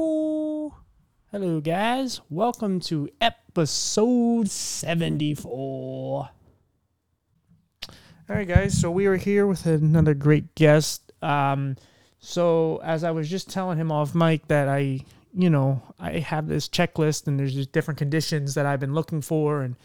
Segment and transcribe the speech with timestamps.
[0.00, 0.72] Yeehaw!
[1.30, 2.22] Hello, guys.
[2.30, 6.30] Welcome to episode 74.
[6.30, 6.30] All
[8.28, 8.80] right, guys.
[8.80, 11.12] So we are here with another great guest.
[11.22, 11.76] Um,
[12.18, 15.00] so as I was just telling him off mic that I,
[15.34, 19.20] you know, I have this checklist and there's just different conditions that I've been looking
[19.20, 19.76] for, and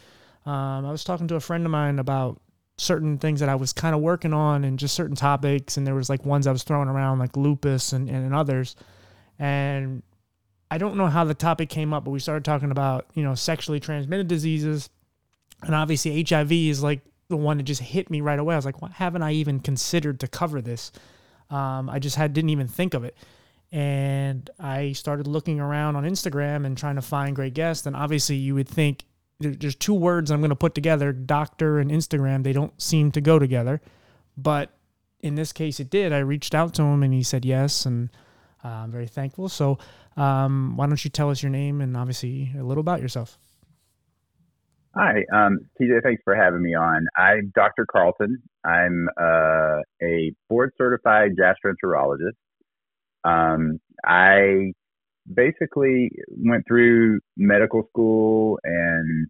[0.46, 2.40] um, I was talking to a friend of mine about
[2.78, 5.94] certain things that I was kind of working on and just certain topics, and there
[5.94, 8.76] was like ones I was throwing around like lupus and, and others,
[9.38, 10.02] and
[10.70, 13.34] I don't know how the topic came up, but we started talking about, you know,
[13.34, 14.90] sexually transmitted diseases.
[15.62, 18.54] And obviously, HIV is like the one that just hit me right away.
[18.54, 20.92] I was like, why haven't I even considered to cover this?
[21.50, 23.16] Um, I just had didn't even think of it.
[23.72, 27.86] And I started looking around on Instagram and trying to find great guests.
[27.86, 29.04] And obviously, you would think
[29.38, 32.42] there's two words I'm going to put together doctor and Instagram.
[32.42, 33.80] They don't seem to go together.
[34.36, 34.70] But
[35.20, 36.12] in this case, it did.
[36.12, 37.86] I reached out to him and he said yes.
[37.86, 38.10] And
[38.66, 39.48] uh, I'm very thankful.
[39.48, 39.78] So,
[40.16, 43.38] um, why don't you tell us your name and obviously a little about yourself?
[44.94, 46.02] Hi, um, TJ.
[46.02, 47.06] Thanks for having me on.
[47.16, 47.86] I'm Dr.
[47.90, 48.42] Carlton.
[48.64, 52.32] I'm uh, a board certified gastroenterologist.
[53.22, 54.72] Um, I
[55.32, 59.26] basically went through medical school and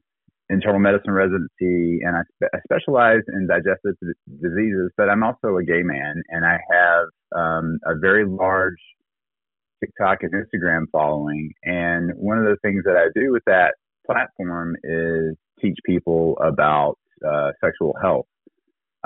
[0.49, 3.97] internal medicine residency, and I, spe- I specialize in digestive
[4.41, 4.93] diseases.
[4.97, 7.07] But I'm also a gay man, and I have
[7.37, 8.79] um, a very large
[9.87, 11.53] TikTok and Instagram following.
[11.65, 13.75] And one of the things that I do with that
[14.07, 18.27] platform is teach people about uh, sexual health.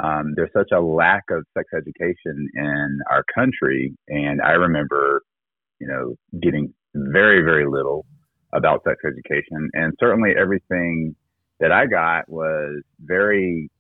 [0.03, 5.23] Um, there's such a lack of sex education in our country, and I remember,
[5.79, 8.07] you know, getting very, very little
[8.53, 11.15] about sex education, and certainly everything
[11.61, 13.71] that I got was very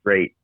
[0.00, 0.36] straight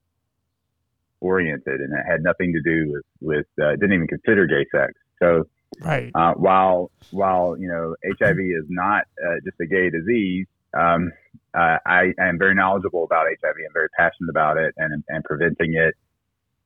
[1.20, 4.92] oriented, and it had nothing to do with with uh, didn't even consider gay sex.
[5.22, 5.44] So,
[5.80, 6.10] right.
[6.14, 11.12] Uh, while while you know HIV is not uh, just a gay disease, um,
[11.54, 13.54] uh, I am very knowledgeable about HIV.
[13.56, 15.94] I'm very passionate about it and and preventing it.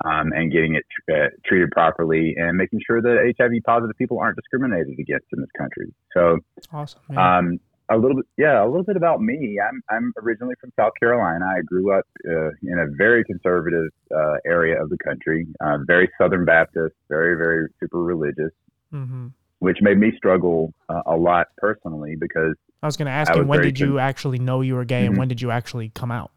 [0.04, 4.18] Um, and getting it tr- uh, treated properly and making sure that HIV positive people
[4.18, 5.90] aren't discriminated against in this country.
[6.12, 7.16] So, awesome.
[7.16, 7.60] Um,
[7.90, 9.58] a little bit, yeah, a little bit about me.
[9.60, 11.44] I'm I'm originally from South Carolina.
[11.46, 16.10] I grew up uh, in a very conservative uh, area of the country, uh, very
[16.20, 18.50] Southern Baptist, very very super religious,
[18.92, 19.28] mm-hmm.
[19.60, 23.44] which made me struggle uh, a lot personally because I was going to ask you
[23.44, 25.10] when did con- you actually know you were gay mm-hmm.
[25.10, 26.32] and when did you actually come out?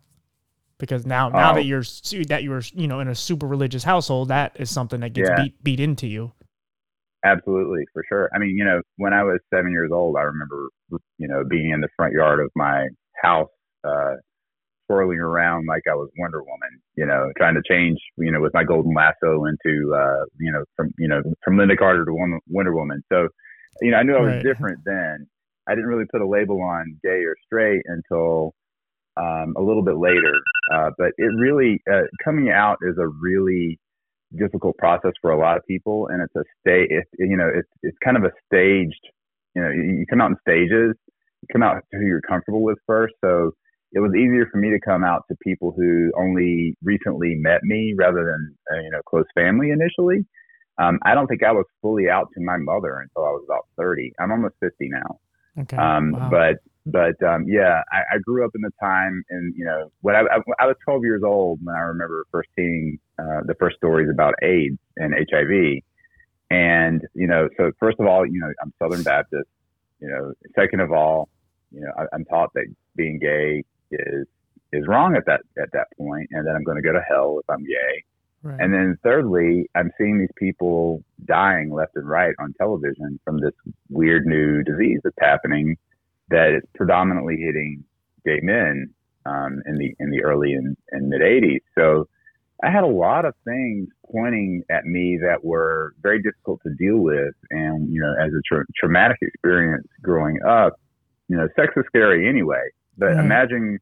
[0.77, 1.63] Because now now that oh.
[1.63, 1.83] you're
[2.27, 5.43] that you're you know in a super religious household, that is something that gets yeah.
[5.43, 6.31] beat beat into you.
[7.23, 8.29] Absolutely, for sure.
[8.33, 10.69] I mean, you know, when I was seven years old, I remember,
[11.17, 12.87] you know, being in the front yard of my
[13.21, 13.49] house,
[13.83, 14.15] uh,
[14.87, 18.53] swirling around like I was Wonder Woman, you know, trying to change, you know, with
[18.53, 22.73] my golden lasso into, uh, you know, from, you know, from Lynda Carter to Wonder
[22.73, 23.03] Woman.
[23.11, 23.27] So,
[23.81, 24.43] you know, I knew I was right.
[24.43, 25.27] different then.
[25.67, 28.53] I didn't really put a label on gay or straight until
[29.17, 30.35] um, a little bit later.
[30.73, 33.77] Uh, but it really, uh, coming out is a really
[34.37, 36.85] difficult process for a lot of people, and it's a stay.
[36.89, 39.01] It's you know, it's it's kind of a staged.
[39.55, 40.95] You know, you come out in stages.
[41.41, 43.13] You come out to who you're comfortable with first.
[43.23, 43.51] So
[43.91, 47.95] it was easier for me to come out to people who only recently met me
[47.97, 50.25] rather than uh, you know close family initially.
[50.79, 53.67] Um, I don't think I was fully out to my mother until I was about
[53.77, 54.13] 30.
[54.17, 55.19] I'm almost 50 now.
[55.59, 55.75] Okay.
[55.75, 56.29] Um, wow.
[56.29, 56.55] But
[56.91, 60.21] but um, yeah, I, I, grew up in the time, and you know, when I,
[60.21, 64.09] I, I, was 12 years old when I remember first seeing uh, the first stories
[64.11, 65.81] about AIDS and HIV,
[66.49, 69.47] and you know, so first of all, you know, I'm Southern Baptist.
[69.99, 71.29] You know, second of all,
[71.71, 74.27] you know, I, I'm taught that being gay is
[74.71, 77.39] is wrong at that at that point, and that I'm going to go to hell
[77.39, 78.03] if I'm gay.
[78.41, 78.59] Right.
[78.59, 83.51] And then thirdly, I'm seeing these people dying left and right on television from this
[83.89, 85.75] weird new disease that's happening
[86.29, 87.83] that is predominantly hitting
[88.25, 88.93] gay men
[89.25, 91.61] um, in the in the early and, and mid 80s.
[91.77, 92.07] So
[92.63, 96.97] I had a lot of things pointing at me that were very difficult to deal
[96.97, 100.73] with, and you know, as a tra- traumatic experience growing up,
[101.27, 102.69] you know, sex is scary anyway.
[102.97, 103.79] But imagine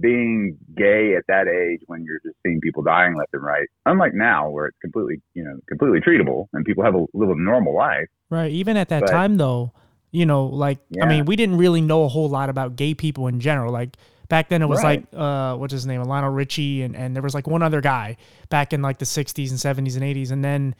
[0.00, 3.68] being gay at that age when you're just seeing people dying left and right.
[3.86, 7.34] Unlike now, where it's completely, you know, completely treatable and people have a live a
[7.36, 8.08] normal life.
[8.30, 8.50] Right.
[8.50, 9.72] Even at that but, time, though,
[10.10, 11.04] you know, like yeah.
[11.04, 13.72] I mean, we didn't really know a whole lot about gay people in general.
[13.72, 13.96] Like
[14.28, 15.06] back then, it was right.
[15.12, 18.16] like uh, what's his name, Lionel Richie, and and there was like one other guy
[18.48, 20.74] back in like the '60s and '70s and '80s, and then,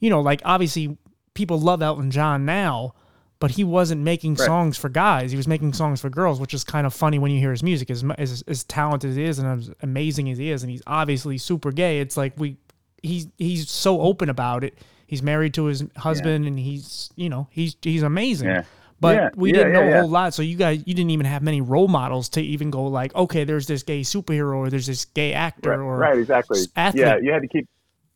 [0.00, 0.96] you know, like obviously
[1.32, 2.94] people love Elton John now,
[3.38, 4.46] but he wasn't making right.
[4.46, 5.30] songs for guys.
[5.30, 7.62] He was making songs for girls, which is kind of funny when you hear his
[7.62, 7.90] music.
[7.90, 10.82] As as, as talented as he is and as amazing as he is, and he's
[10.86, 12.00] obviously super gay.
[12.00, 12.58] It's like we
[13.02, 17.48] he's he's so open about it he's married to his husband, and he's you know
[17.50, 18.48] he's he's amazing.
[18.48, 18.64] Yeah.
[19.00, 21.10] But Yeah, we yeah, didn't know yeah, a whole lot, so you guys you didn't
[21.10, 24.70] even have many role models to even go like, okay, there's this gay superhero or
[24.70, 26.60] there's this gay actor Right, or right, exactly.
[26.76, 27.04] athlete.
[27.04, 27.68] Yeah, you had to keep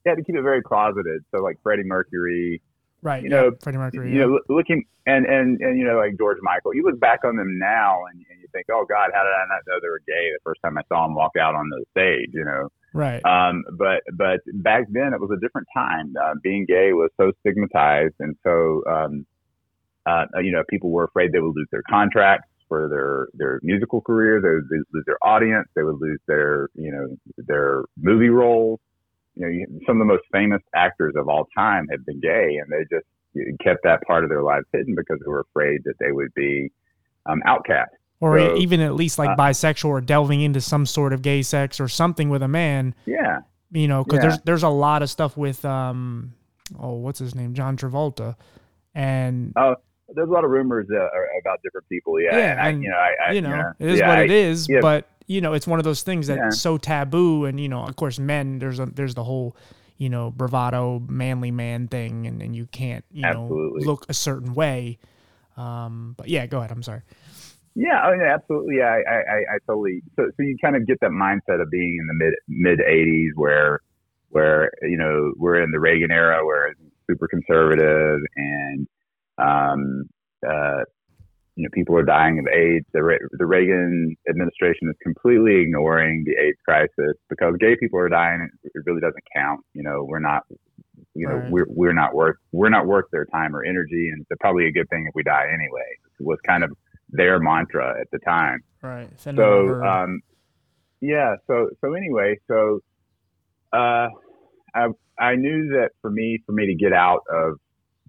[0.04, 1.24] you had to keep it very closeted.
[1.30, 2.62] So like Freddie Mercury,
[3.02, 3.22] right.
[3.22, 4.12] you yeah, know, Freddie Mercury.
[4.12, 4.26] you yeah.
[4.26, 6.74] know, looking and and and you know, like George Michael.
[6.74, 9.44] You look back on them now, and, and you think, oh God, how did I
[9.48, 11.84] not know they were gay the first time I saw them walk out on the
[11.90, 12.30] stage?
[12.32, 13.24] You know, right.
[13.24, 16.14] um, but but back then it was a different time.
[16.22, 19.26] Uh, being gay was so stigmatized, and so um,
[20.06, 24.00] uh, you know people were afraid they would lose their contracts for their their musical
[24.00, 24.42] careers.
[24.42, 25.68] They would lose their audience.
[25.74, 28.80] They would lose their you know their movie roles.
[29.34, 32.70] You know, some of the most famous actors of all time have been gay, and
[32.70, 33.06] they just
[33.62, 36.70] kept that part of their lives hidden because they were afraid that they would be
[37.26, 37.90] um, outcast.
[38.20, 41.42] Or so, even at least like uh, bisexual or delving into some sort of gay
[41.42, 42.94] sex or something with a man.
[43.06, 44.28] Yeah, You know, because Yeah.
[44.28, 46.32] there's there's a lot of stuff with um,
[46.80, 48.34] oh, what's his name, John Travolta,
[48.94, 49.76] and Oh,
[50.14, 50.96] there's a lot of rumors uh,
[51.40, 52.20] about different people.
[52.20, 54.08] Yeah, Yeah, and, I, and, you know, I, I you know, yeah, it is yeah,
[54.08, 54.68] what I- it is.
[54.68, 54.80] yeah.
[54.80, 57.94] But you know, it's one of those things that's so taboo, and you know, of
[57.96, 59.54] course, men there's a there's the whole
[59.98, 63.84] you know bravado manly man thing, and, and you can't you Absolutely.
[63.84, 64.98] know look a certain way.
[65.58, 66.70] Um, but yeah, go ahead.
[66.70, 67.02] I'm sorry.
[67.78, 68.78] Yeah, oh, yeah, absolutely.
[68.78, 70.02] Yeah, I, I, I- I totally.
[70.16, 73.30] So, so you kind of get that mindset of being in the mid mid '80s,
[73.36, 73.80] where,
[74.30, 78.88] where you know we're in the Reagan era, where it's super conservative, and
[79.38, 80.04] um,
[80.48, 80.82] uh,
[81.56, 82.86] you know people are dying of AIDS.
[82.94, 88.48] The the Reagan administration is completely ignoring the AIDS crisis because gay people are dying.
[88.64, 89.60] It, it really doesn't count.
[89.74, 90.44] You know, we're not.
[91.14, 91.50] You know, Right.
[91.50, 94.72] we're we're not worth we're not worth their time or energy, and it's probably a
[94.72, 95.86] good thing if we die anyway.
[96.20, 96.70] It Was kind of
[97.10, 98.60] their mantra at the time.
[98.82, 99.08] Right.
[99.26, 100.20] Anyone So um,
[101.00, 101.36] yeah.
[101.46, 102.80] So so anyway, so
[103.72, 104.08] uh,
[104.74, 104.88] I
[105.18, 107.54] I knew that for me for me to get out of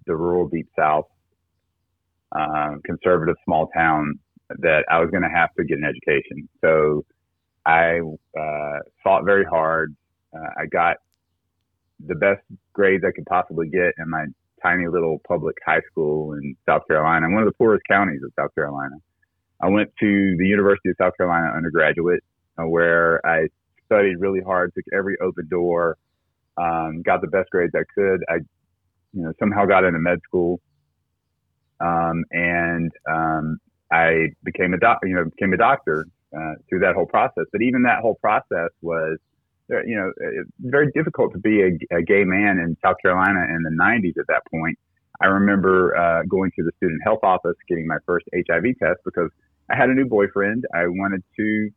[0.06, 1.06] the rural deep south,
[2.32, 4.18] um, conservative small town,
[4.58, 6.48] that I was going to have to get an education.
[6.60, 7.04] So
[7.66, 8.00] I
[8.38, 9.94] uh, fought very hard.
[10.34, 10.96] Uh, I got
[12.06, 12.40] the best
[12.72, 14.24] grades I could possibly get in my
[14.62, 18.54] tiny little public high school in South Carolina, one of the poorest counties of South
[18.54, 18.96] Carolina.
[19.62, 22.22] I went to the University of South Carolina undergraduate,
[22.58, 23.48] uh, where I
[23.84, 25.96] studied really hard, took every open door,
[26.56, 28.22] um, got the best grades I could.
[28.28, 28.36] I,
[29.12, 30.60] you know, somehow got into med school,
[31.80, 33.58] um, and um,
[33.92, 37.44] I became a doc, you know, became a doctor uh, through that whole process.
[37.52, 39.18] But even that whole process was,
[39.86, 43.62] you know, it's very difficult to be a, a gay man in South Carolina in
[43.62, 44.78] the 90s at that point.
[45.22, 49.30] I remember uh, going to the student health office, getting my first HIV test because
[49.70, 50.64] I had a new boyfriend.
[50.74, 51.70] I wanted to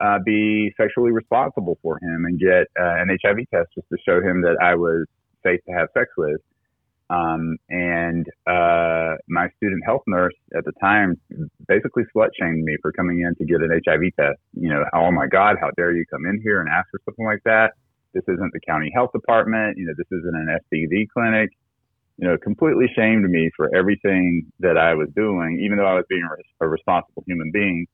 [0.00, 4.20] uh, be sexually responsible for him and get uh, an HIV test just to show
[4.22, 5.06] him that I was
[5.44, 6.40] safe to have sex with.
[7.08, 11.20] Um, and uh, my student health nurse at the time
[11.68, 14.40] basically slut shamed me for coming in to get an HIV test.
[14.54, 17.24] You know, oh my God, how dare you come in here and ask for something
[17.24, 17.74] like that?
[18.12, 19.78] This isn't the county health department.
[19.78, 21.50] You know, this isn't an STD clinic.
[22.18, 26.06] You know, completely shamed me for everything that I was doing, even though I was
[26.08, 27.86] being a, a responsible human being.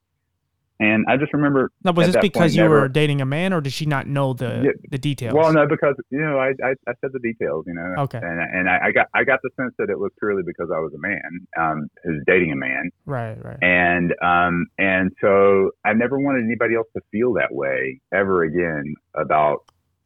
[0.82, 3.60] And I just remember now, was this because you never- were dating a man, or
[3.60, 5.32] did she not know the Yeah, the details?
[5.32, 8.18] Well, no, because you know, I, I, I said the details, you know, Okay.
[8.20, 10.80] and and I, I got I got the sense that it was purely because I
[10.80, 13.36] was a man, um, who's dating a man, Right.
[13.44, 13.58] Right.
[13.62, 18.94] and um, and so I never wanted anybody else to feel that way ever again
[19.14, 19.58] about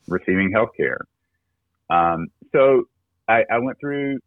[0.09, 1.01] receiving health care.
[1.89, 2.85] Um, so
[3.29, 4.19] I, I went through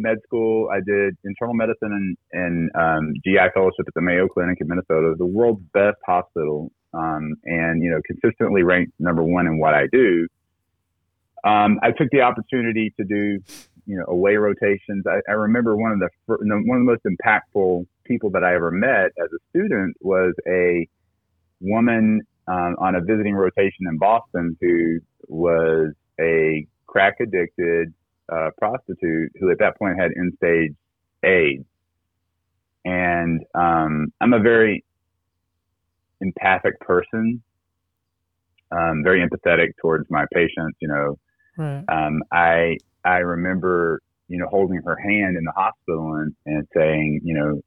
[0.00, 0.68] med school.
[0.72, 5.14] I did internal medicine and, and um, GI fellowship at the Mayo Clinic in Minnesota,
[5.16, 9.86] the world's best hospital, um, and you know consistently ranked number one in what I
[9.92, 10.26] do.
[11.44, 13.38] Um, I took the opportunity to do
[13.86, 15.04] you know away rotations.
[15.06, 18.70] I, I remember one of the one of the most impactful people that I ever
[18.70, 20.88] met as a student was a
[21.60, 27.94] woman um, on a visiting rotation in Boston who was a crack addicted
[28.30, 30.72] uh, prostitute who at that point had end stage
[31.24, 31.64] AIDS.
[32.84, 34.84] And um, I'm a very
[36.20, 37.42] empathic person,
[38.70, 40.78] um, very empathetic towards my patients.
[40.80, 41.18] You know,
[41.58, 41.84] Right.
[41.88, 47.20] um, I I remember you know holding her hand in the hospital and, and saying,
[47.22, 47.60] you know,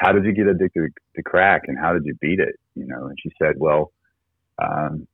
[0.00, 2.56] how did you get addicted to crack and how did you beat it?
[2.74, 3.92] You know, and she said, well,
[4.60, 5.06] um,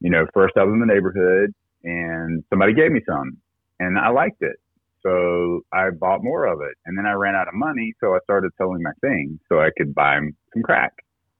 [0.00, 3.38] you know, first I was in the neighborhood and somebody gave me some
[3.80, 4.56] and I liked it.
[5.02, 7.92] So I bought more of it and then I ran out of money.
[8.00, 10.18] So I started selling my things so I could buy
[10.52, 10.92] some crack.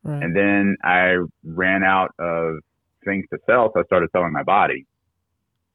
[0.03, 0.23] Right.
[0.23, 2.57] And then I ran out of
[3.05, 3.71] things to sell.
[3.73, 4.87] So I started selling my body.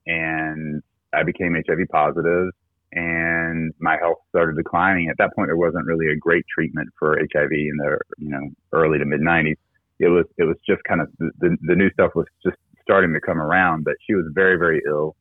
[0.06, 2.50] And I became HIV positive
[2.92, 5.10] and my health started declining.
[5.10, 8.50] At that point, there wasn't really a great treatment for HIV in the you know
[8.74, 9.58] early to mid '90s.
[10.00, 13.22] It was it was just kind of the the new stuff was just starting to
[13.22, 13.84] come around.
[13.84, 15.16] But she was very very ill,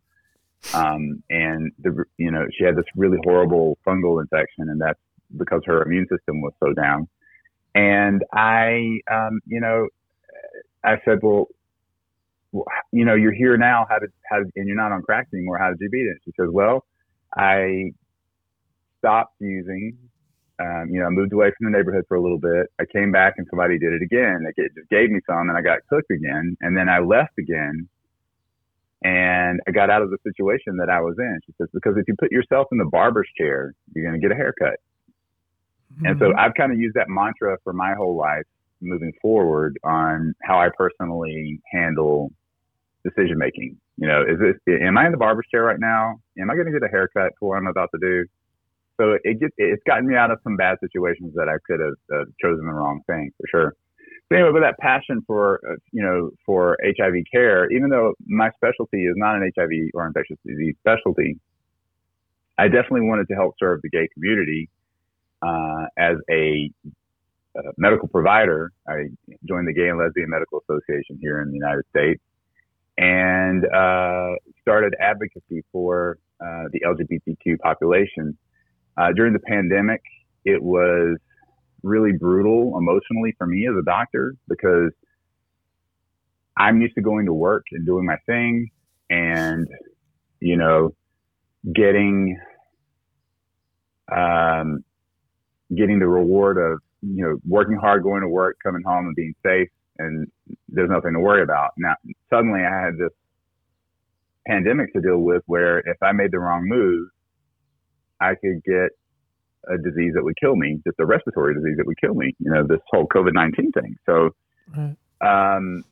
[0.74, 5.00] um, and the you know she had this really horrible fungal infection, and that's
[5.36, 7.08] because her immune system was so down.
[7.74, 9.88] And I, um, you know,
[10.82, 11.46] I said, well,
[12.92, 13.86] you know, you're here now.
[13.88, 15.58] How did how and you're not on crack anymore?
[15.58, 16.18] How did you beat it?
[16.24, 16.84] She says, well
[17.36, 17.92] I
[18.98, 19.96] stopped using.
[20.60, 22.66] Um, you know, I moved away from the neighborhood for a little bit.
[22.80, 24.44] I came back and somebody did it again.
[24.44, 26.56] They just gave me some and I got cooked again.
[26.60, 27.88] And then I left again
[29.02, 31.40] and I got out of the situation that I was in.
[31.46, 34.32] She says, because if you put yourself in the barber's chair, you're going to get
[34.32, 34.80] a haircut.
[35.94, 36.06] Mm-hmm.
[36.06, 36.38] And so mm-hmm.
[36.38, 38.44] I've kind of used that mantra for my whole life
[38.80, 42.32] moving forward on how I personally handle
[43.04, 43.76] decision making.
[43.96, 46.20] You know, is this, am I in the barber's chair right now?
[46.38, 48.24] Am I going to get a haircut for what I'm about to do?
[49.00, 51.94] So it gets, it's gotten me out of some bad situations that I could have
[52.12, 53.74] uh, chosen the wrong thing for sure.
[54.28, 58.50] So anyway, but that passion for, uh, you know, for HIV care, even though my
[58.56, 61.38] specialty is not an HIV or infectious disease specialty,
[62.58, 64.68] I definitely wanted to help serve the gay community
[65.40, 66.70] uh, as a
[67.58, 68.72] uh, medical provider.
[68.86, 69.06] I
[69.48, 72.20] joined the Gay and Lesbian Medical Association here in the United States
[72.98, 78.36] and uh, started advocacy for the LGBTQ population.
[79.14, 80.02] During the pandemic,
[80.44, 81.16] it was
[81.82, 84.92] really brutal emotionally for me as a doctor because
[86.56, 88.70] I'm used to going to work and doing my thing
[89.10, 89.68] and,
[90.40, 90.94] you know,
[91.72, 92.38] getting,
[94.10, 94.84] um,
[95.74, 99.34] getting the reward of, you know, working hard, going to work, coming home and being
[99.44, 99.68] safe
[99.98, 100.30] and
[100.68, 101.72] there's nothing to worry about.
[101.76, 101.94] Now,
[102.30, 103.12] suddenly I had this
[104.46, 107.08] pandemic to deal with where if I made the wrong move,
[108.20, 108.90] I could get
[109.66, 112.50] a disease that would kill me, just a respiratory disease that would kill me, you
[112.50, 113.96] know, this whole COVID 19 thing.
[114.06, 114.30] So,
[114.76, 115.56] right.
[115.56, 115.84] um,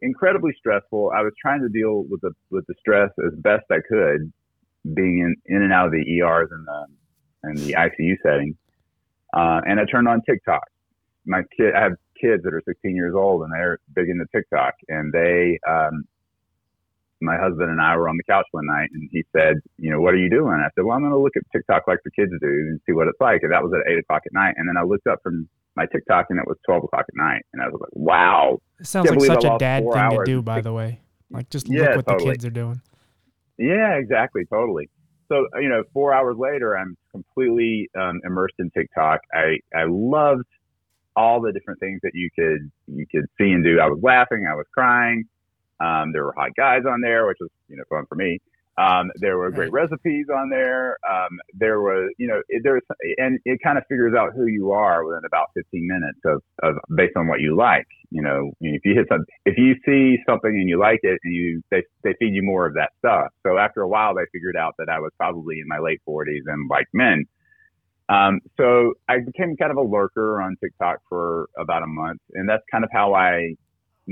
[0.00, 1.12] incredibly stressful.
[1.14, 4.32] I was trying to deal with the, with the stress as best I could,
[4.94, 6.86] being in, in and out of the ERs and the,
[7.42, 8.56] and the ICU setting.
[9.32, 10.64] Uh, and I turned on TikTok.
[11.26, 14.74] My kid, I have kids that are 16 years old and they're big into TikTok.
[14.88, 16.04] And they, um,
[17.20, 20.00] my husband and I were on the couch one night and he said, you know,
[20.00, 20.54] what are you doing?
[20.54, 22.92] I said, well, I'm going to look at TikTok like the kids do and see
[22.92, 23.42] what it's like.
[23.42, 24.54] And that was at eight o'clock at night.
[24.56, 27.42] And then I looked up from my TikTok and it was 12 o'clock at night.
[27.52, 28.58] And I was like, wow.
[28.78, 31.00] It sounds like such a dad thing to do, by the way.
[31.30, 32.30] Like just yeah, look what totally.
[32.30, 32.80] the kids are doing.
[33.58, 34.44] Yeah, exactly.
[34.46, 34.88] Totally.
[35.28, 39.20] So, you know, four hours later, I'm completely um, immersed in TikTok.
[39.32, 40.44] I, I loved
[41.14, 43.78] all the different things that you could you could see and do.
[43.80, 45.24] I was laughing, I was crying.
[45.80, 48.38] Um, there were hot guys on there, which was you know fun for me.
[48.80, 50.96] Um, there were great recipes on there.
[51.08, 52.82] Um, there was, you know, it, there's,
[53.18, 56.76] and it kind of figures out who you are within about 15 minutes of, of
[56.96, 57.86] based on what you like.
[58.10, 61.34] You know, if you hit some, if you see something and you like it, and
[61.34, 63.28] you they they feed you more of that stuff.
[63.46, 66.42] So after a while, they figured out that I was probably in my late 40s
[66.46, 67.24] and like men.
[68.08, 72.48] Um, so I became kind of a lurker on TikTok for about a month, and
[72.48, 73.54] that's kind of how I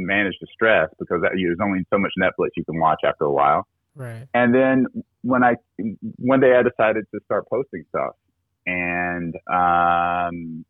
[0.07, 3.33] managed the stress because that, there's only so much Netflix you can watch after a
[3.33, 3.67] while.
[3.95, 4.26] Right.
[4.33, 4.87] And then
[5.23, 5.57] when I
[6.17, 8.14] one day I decided to start posting stuff,
[8.67, 10.64] and um,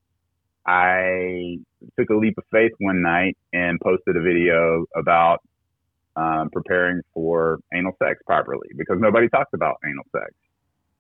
[0.67, 1.59] I
[1.99, 5.43] took a leap of faith one night and posted a video about
[6.17, 10.33] um, preparing for anal sex properly because nobody talks about anal sex.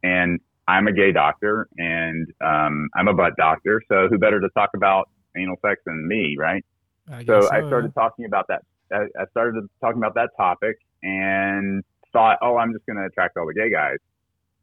[0.02, 4.48] And I'm a gay doctor and um, I'm a butt doctor, so who better to
[4.50, 6.64] talk about anal sex than me, right?
[7.10, 8.02] I so, so, I started yeah.
[8.02, 8.62] talking about that.
[8.92, 13.36] I, I started talking about that topic and thought, oh, I'm just going to attract
[13.36, 13.98] all the gay guys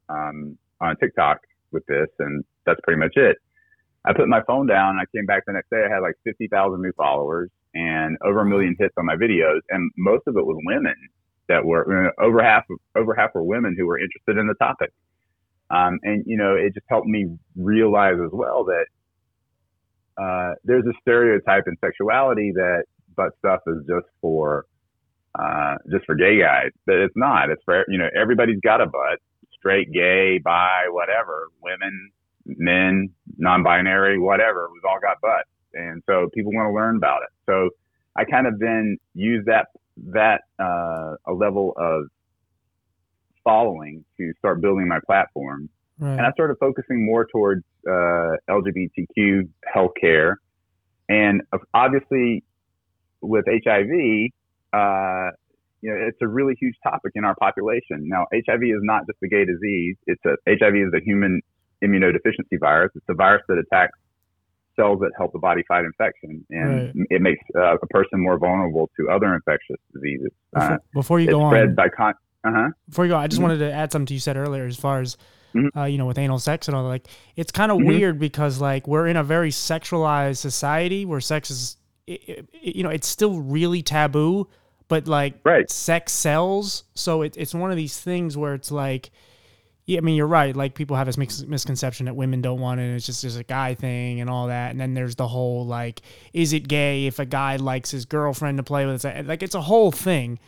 [0.08, 1.40] um, on TikTok
[1.72, 3.36] with this, and that's pretty much it.
[4.04, 4.98] I put my phone down.
[5.00, 5.84] I came back the next day.
[5.84, 9.90] I had like 50,000 new followers and over a million hits on my videos, and
[9.96, 10.94] most of it was women
[11.48, 12.64] that were over half.
[12.94, 14.92] Over half were women who were interested in the topic.
[15.70, 17.26] Um, and you know, it just helped me
[17.56, 18.86] realize as well that
[20.20, 22.84] uh, there's a stereotype in sexuality that
[23.16, 24.66] butt stuff is just for
[25.38, 27.50] uh, just for gay guys, but it's not.
[27.50, 29.20] It's for you know everybody's got a butt,
[29.58, 32.10] straight, gay, bi, whatever, women,
[32.46, 34.68] men, non-binary, whatever.
[34.72, 37.28] We've all got butts, and so people want to learn about it.
[37.44, 37.70] So
[38.16, 39.66] I kind of then use that
[40.12, 42.04] that uh, a level of
[43.44, 45.68] following to start building my platform.
[45.98, 46.12] Right.
[46.12, 50.34] And I started focusing more towards uh, LGBTQ healthcare.
[51.08, 52.42] And obviously,
[53.20, 54.30] with HIV,
[54.72, 55.30] uh,
[55.82, 58.08] you know, it's a really huge topic in our population.
[58.08, 59.96] Now, HIV is not just a gay disease.
[60.06, 61.40] It's a HIV is a human
[61.84, 62.90] immunodeficiency virus.
[62.94, 63.98] It's a virus that attacks
[64.74, 67.06] cells that help the body fight infection, and right.
[67.08, 70.28] it makes uh, a person more vulnerable to other infectious diseases.
[70.52, 72.14] Before, uh, before you go on, by con-
[72.44, 72.68] uh-huh.
[72.88, 73.50] Before you go, I just mm-hmm.
[73.50, 75.16] wanted to add something to you said earlier, as far as
[75.56, 75.78] mm-hmm.
[75.78, 76.84] uh, you know, with anal sex and all.
[76.84, 77.88] Like, it's kind of mm-hmm.
[77.88, 82.82] weird because like we're in a very sexualized society where sex is, it, it, you
[82.82, 84.48] know, it's still really taboo,
[84.88, 85.70] but like right.
[85.70, 86.84] sex sells.
[86.94, 89.10] So it, it's one of these things where it's like
[89.86, 90.54] yeah, I mean, you're right.
[90.54, 92.84] Like people have this misconception that women don't want it.
[92.84, 94.72] And it's just just a guy thing and all that.
[94.72, 98.56] And then there's the whole like, is it gay if a guy likes his girlfriend
[98.58, 99.04] to play with?
[99.04, 99.26] It?
[99.26, 100.40] Like it's a whole thing,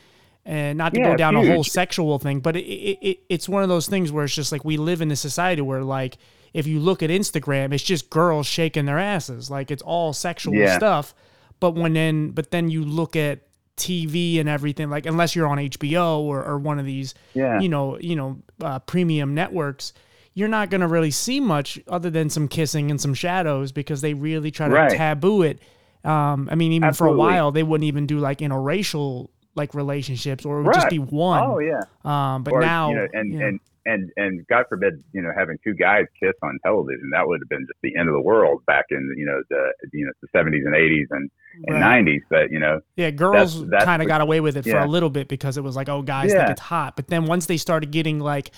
[0.48, 1.46] and not to yeah, go down huge.
[1.46, 4.34] a whole sexual thing, but it, it, it it's one of those things where it's
[4.34, 6.16] just like we live in a society where like
[6.54, 10.54] if you look at Instagram, it's just girls shaking their asses, like it's all sexual
[10.54, 10.78] yeah.
[10.78, 11.14] stuff.
[11.60, 13.40] But when then, but then you look at
[13.76, 14.88] TV and everything.
[14.88, 17.60] Like unless you're on HBO or, or one of these, yeah.
[17.60, 19.92] you know, you know, uh, premium networks,
[20.32, 24.00] you're not going to really see much other than some kissing and some shadows because
[24.00, 24.96] they really try to right.
[24.96, 25.60] taboo it.
[26.04, 27.16] Um, I mean, even Absolutely.
[27.16, 30.74] for a while, they wouldn't even do like interracial like relationships, or it would right.
[30.76, 31.42] just be one.
[31.42, 31.82] Oh yeah.
[32.04, 35.22] Um, but or, now, you know, and you know, and and and God forbid, you
[35.22, 38.14] know, having two guys kiss on television, that would have been just the end of
[38.14, 41.30] the world back in you know the you know the seventies and eighties and
[41.66, 42.22] and nineties.
[42.28, 44.74] But you know, yeah, girls kind of got away with it yeah.
[44.74, 46.38] for a little bit because it was like, oh, guys yeah.
[46.38, 46.96] think it's hot.
[46.96, 48.50] But then once they started getting like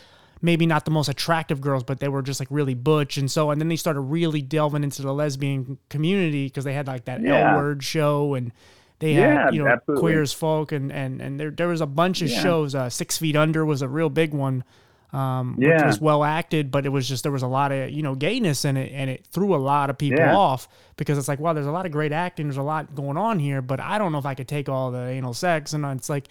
[0.43, 3.51] maybe not the most attractive girls, but they were just like really butch and so.
[3.51, 7.23] And then they started really delving into the lesbian community because they had like that
[7.23, 7.53] yeah.
[7.53, 8.53] L word show and
[9.01, 10.01] they yeah, had you know absolutely.
[10.01, 12.43] queer as folk and and and there there was a bunch of yeah.
[12.43, 12.75] shows.
[12.75, 14.65] Uh, Six Feet Under was a real big one
[15.13, 15.77] um, yeah.
[15.77, 18.15] which was well acted, but it was just there was a lot of you know
[18.15, 20.37] gayness in it, and it threw a lot of people yeah.
[20.37, 23.17] off because it's like, well, there's a lot of great acting, there's a lot going
[23.17, 25.85] on here, but I don't know if I could take all the anal sex, and
[25.85, 26.29] it's like,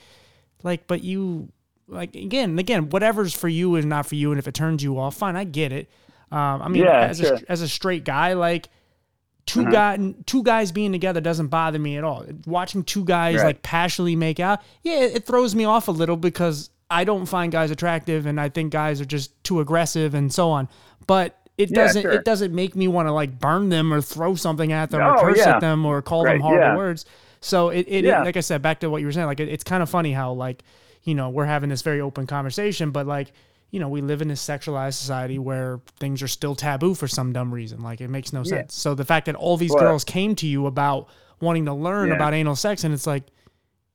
[0.63, 1.49] like, but you,
[1.87, 4.97] like again, again, whatever's for you is not for you, and if it turns you
[4.97, 5.89] off, fine, I get it.
[6.31, 7.35] Um, I mean, yeah, as sure.
[7.35, 8.69] a, as a straight guy, like
[9.49, 9.71] 2 uh-huh.
[9.71, 12.23] guy, two guys being together doesn't bother me at all.
[12.45, 13.45] Watching two guys right.
[13.45, 17.51] like passionately make out, yeah, it throws me off a little because I don't find
[17.51, 20.69] guys attractive, and I think guys are just too aggressive and so on.
[21.07, 22.11] But it yeah, doesn't sure.
[22.11, 25.15] it doesn't make me want to like burn them or throw something at them no,
[25.15, 25.55] or curse yeah.
[25.55, 26.77] at them or call right, them horrible yeah.
[26.77, 27.05] words.
[27.41, 29.49] So it, it, it, like I said, back to what you were saying, like it,
[29.49, 30.63] it's kind of funny how like
[31.03, 33.31] you know we're having this very open conversation, but like
[33.71, 37.33] you know we live in a sexualized society where things are still taboo for some
[37.33, 37.81] dumb reason.
[37.81, 38.75] Like it makes no sense.
[38.75, 42.11] So the fact that all these well, girls came to you about wanting to learn
[42.11, 43.23] about anal sex, and it's like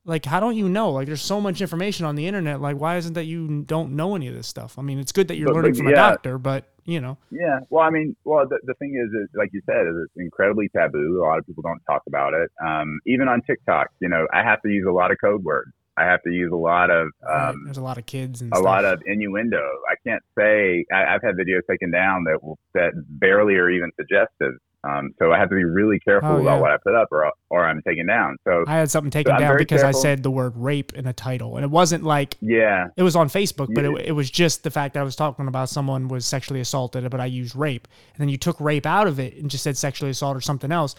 [0.05, 0.91] like how don't you know?
[0.91, 2.61] Like there's so much information on the internet.
[2.61, 4.77] Like why isn't that you don't know any of this stuff?
[4.79, 5.93] I mean it's good that you're but, learning but, from yeah.
[5.93, 7.17] a doctor but you know.
[7.31, 7.59] Yeah.
[7.69, 10.69] Well i mean well the, the thing is, is like you said is it's incredibly
[10.69, 11.21] taboo.
[11.21, 12.49] A lot of people don't talk about it.
[12.65, 15.71] Um, even on tiktok you know i have to use a lot of code words
[15.97, 17.55] i have to use a lot of um, right.
[17.65, 18.65] there's a lot of kids and a stuff.
[18.65, 22.39] lot of innuendo i can't say I, have had videos taken down that
[22.73, 24.53] that barely are even suggestive
[24.85, 26.41] um, so I have to be really careful oh, yeah.
[26.41, 28.37] about what I put up, or or I'm taken down.
[28.47, 29.99] So I had something taken so down because careful.
[29.99, 33.15] I said the word rape in a title, and it wasn't like yeah, it was
[33.15, 33.95] on Facebook, but yeah.
[33.97, 37.09] it, it was just the fact that I was talking about someone was sexually assaulted,
[37.09, 39.75] but I used rape, and then you took rape out of it and just said
[39.75, 40.95] sexually assault or something else.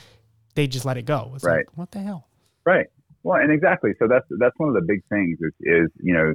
[0.56, 1.32] They just let it go.
[1.36, 1.58] It's right.
[1.58, 2.26] Like, what the hell?
[2.64, 2.86] Right.
[3.26, 3.90] Well, and exactly.
[3.98, 6.34] So that's that's one of the big things is, is you know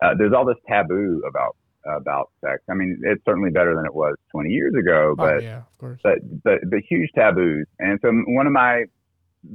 [0.00, 2.62] uh, there's all this taboo about about sex.
[2.70, 5.58] I mean, it's certainly better than it was 20 years ago, oh, but oh, yeah,
[5.58, 5.98] of course.
[6.04, 7.66] but but the huge taboos.
[7.80, 8.84] And so one of my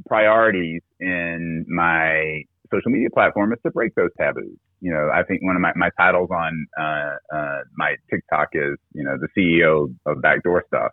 [0.05, 4.57] priorities in my social media platform is to break those taboos.
[4.81, 8.75] You know, I think one of my, my titles on uh, uh, my TikTok is,
[8.93, 10.91] you know, the CEO of backdoor stuff.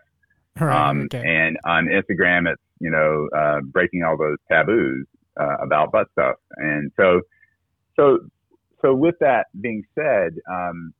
[0.61, 1.25] Right, um, okay.
[1.27, 5.07] And on Instagram, it's, you know, uh, breaking all those taboos
[5.41, 6.37] uh, about butt stuff.
[6.57, 7.21] And so,
[7.97, 8.19] so,
[8.81, 10.93] so with that being said, um,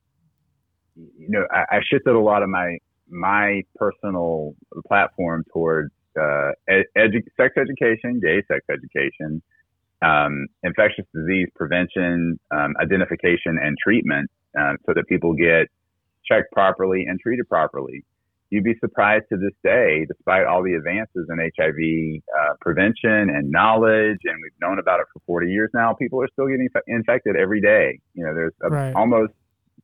[0.95, 2.77] you know, I, I shifted a lot of my
[3.09, 4.55] my personal
[4.87, 9.41] platform towards uh, edu- sex education, gay sex education,
[10.01, 15.67] um, infectious disease prevention, um, identification, and treatment, uh, so that people get
[16.25, 18.03] checked properly and treated properly.
[18.53, 23.49] You'd be surprised to this day, despite all the advances in HIV uh, prevention and
[23.49, 27.35] knowledge, and we've known about it for 40 years now, people are still getting infected
[27.35, 27.99] every day.
[28.13, 28.93] You know, there's a, right.
[28.93, 29.33] almost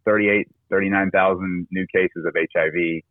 [0.06, 3.02] 38 39,000 new cases of HIV a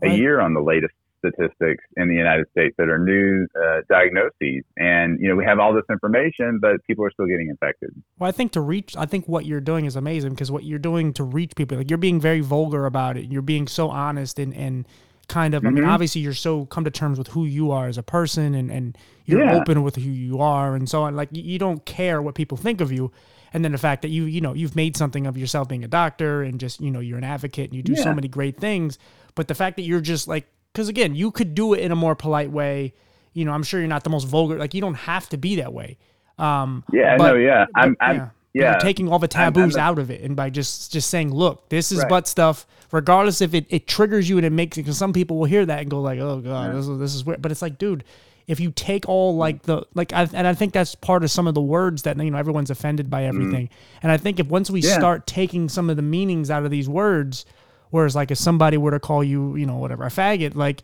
[0.00, 0.16] right.
[0.16, 4.64] year on the latest statistics in the United States that are new uh, diagnoses.
[4.76, 7.90] And, you know, we have all this information, but people are still getting infected.
[8.18, 10.78] Well, I think to reach, I think what you're doing is amazing because what you're
[10.78, 13.30] doing to reach people, like you're being very vulgar about it.
[13.30, 14.86] You're being so honest and, and,
[15.26, 15.64] kind of.
[15.64, 15.88] I mean, Mhm.
[15.88, 18.98] obviously, you're so come to terms with who you are as a person, and and
[19.24, 19.54] you're Yeah.
[19.56, 21.16] open with who you are, and so on.
[21.16, 23.10] Like you, you don't care what people think of you.
[23.54, 25.88] And then the fact that you, you know, you've made something of yourself being a
[25.88, 28.98] doctor and just, you know, you're an advocate and you do so many great things.
[29.34, 31.96] But the fact that you're just like, because again, you could do it in a
[31.96, 32.92] more polite way.
[33.32, 34.58] You know, I'm sure you're not the most vulgar.
[34.58, 35.96] Like you don't have to be that way.
[36.38, 37.64] Um, Yeah, but- no, yeah.
[37.76, 38.28] I'm, I'm, yeah.
[38.52, 38.70] yeah.
[38.72, 41.32] You're taking all the I'm- I'm taboos out of it, and by just just saying,
[41.32, 42.08] "Look, this is Right.
[42.08, 45.38] butt stuff." Regardless if it, it triggers you and it makes it, because some people
[45.38, 46.72] will hear that and go like, "Oh god, Yeah.
[46.76, 48.04] this is this is weird." But it's like, dude,
[48.46, 51.46] if you take all like the like, I, and I think that's part of some
[51.48, 53.68] of the words that you know everyone's offended by everything.
[54.02, 54.88] And I think if once we Mm-hmm.
[54.90, 54.94] Yeah.
[54.98, 57.46] start taking some of the meanings out of these words,
[57.94, 60.82] whereas like if somebody were to call you, you know, whatever, a faggot, like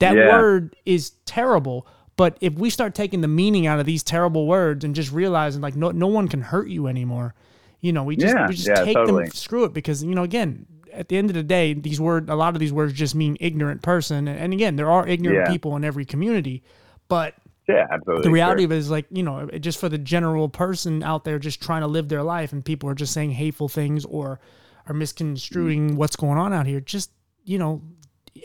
[0.00, 0.28] that Yeah.
[0.28, 1.86] word is terrible.
[2.16, 5.62] But if we start taking the meaning out of these terrible words and just realizing
[5.62, 7.36] like no no one can hurt you anymore,
[7.80, 9.26] you know, we just Yeah, we just yeah, take totally.
[9.26, 12.28] them screw it because you know again at the end of the day these word
[12.28, 15.76] a lot of these words just mean ignorant person and, again there are ignorant people
[15.76, 16.64] in every community,
[17.06, 17.34] but
[17.68, 18.24] yeah, absolutely.
[18.24, 18.66] the reality sure.
[18.66, 21.82] of it is like you know just for the general person out there just trying
[21.82, 24.40] to live their life and people are just saying hateful things or
[24.88, 25.96] are misconstruing mm-hmm.
[25.96, 26.80] what's going on out here.
[26.80, 27.10] Just
[27.44, 27.82] you know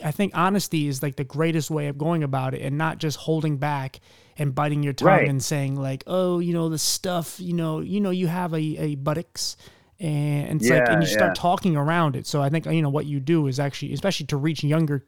[0.02, 3.18] i think honesty is like the greatest way of going about it and not just
[3.18, 4.00] holding back
[4.38, 5.28] and biting your tongue Right.
[5.28, 8.56] and saying like oh you know the stuff you know you know you have a,
[8.56, 9.56] a buttocks.
[10.00, 11.40] And it's like and you start yeah.
[11.40, 12.26] talking around it.
[12.26, 15.04] So i think you know what you do is actually especially to reach younger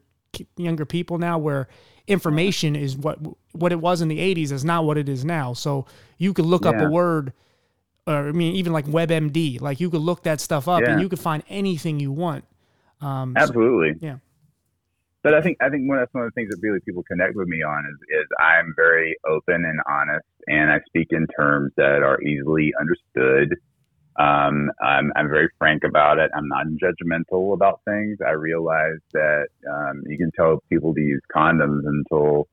[0.57, 1.66] younger people now where
[2.07, 3.18] information is what
[3.53, 5.55] what it was in the 80s is not what it is now.
[5.55, 5.87] So
[6.18, 7.33] you could look up a word
[8.07, 10.92] or i mean even like webmd like you could look that stuff up Yeah.
[10.92, 12.45] and you could find anything you want
[13.01, 13.95] um so- Absolutely.
[14.01, 14.16] yeah.
[15.23, 17.35] But I think I think one that's one of the things that really people connect
[17.35, 21.73] with me on is is I'm very open and honest, and I speak in terms
[21.77, 23.57] that are easily understood.
[24.21, 26.31] Um, I'm I'm very frank about it.
[26.33, 28.19] I'm not judgmental about things.
[28.25, 32.47] I realize that um, you can tell people to use condoms until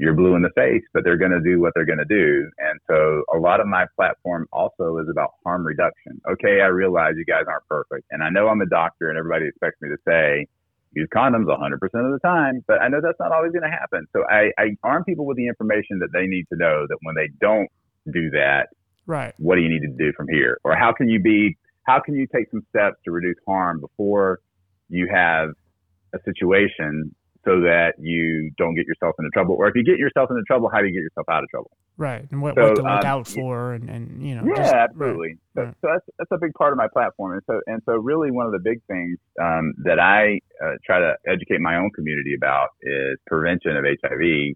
[0.00, 2.50] you're blue in the face, but they're going to do what they're going to do.
[2.58, 6.18] And so a lot of my platform also is about harm reduction.
[6.26, 9.46] Okay, I realize you guys aren't perfect, and I know I'm a doctor, and everybody
[9.46, 10.46] expects me to say
[10.92, 14.06] use condoms 100% of the time, but I know that's not always going to happen.
[14.16, 17.14] So I, I arm people with the information that they need to know that when
[17.14, 17.68] they don't
[18.10, 18.68] do that,
[19.06, 20.58] right what do you need to do from here?
[20.64, 24.40] Or how can you be, how can you take some steps to reduce harm before
[24.88, 25.50] you have
[26.14, 29.54] a situation so that you don't get yourself into trouble?
[29.54, 31.70] Or if you get yourself into trouble, how do you get yourself out of trouble?
[31.96, 34.56] right and what, So, what to look um, out for and and you know Yeah,
[34.56, 34.82] just- right.
[34.88, 35.36] absolutely.
[35.54, 35.74] So, right.
[35.82, 38.46] so that's that's a big part of my platform, and so and so really one
[38.46, 42.68] of the big things um, that I uh, try to educate my own community about
[42.82, 44.54] is prevention of HIV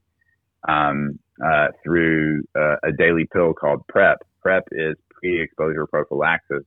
[0.69, 4.19] um, uh, through uh, a daily pill called PrEP.
[4.43, 6.65] PrEP is pre-exposure prophylaxis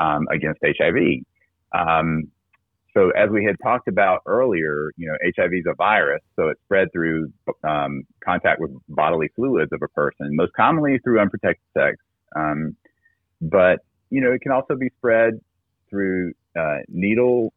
[0.00, 1.24] um, against HIV.
[1.72, 2.24] Um,
[2.96, 6.60] so as we had talked about earlier, you know, HIV is a virus, so it's
[6.62, 7.30] spread through
[7.62, 11.96] um, contact with bodily fluids of a person, most commonly through unprotected sex.
[12.34, 12.74] Um,
[13.42, 15.34] but you know, it can also be spread
[15.90, 17.52] through uh, needle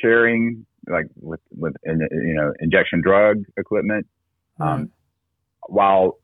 [0.00, 4.06] sharing, like with with you know injection drug equipment.
[4.60, 4.90] Um,
[5.62, 6.18] while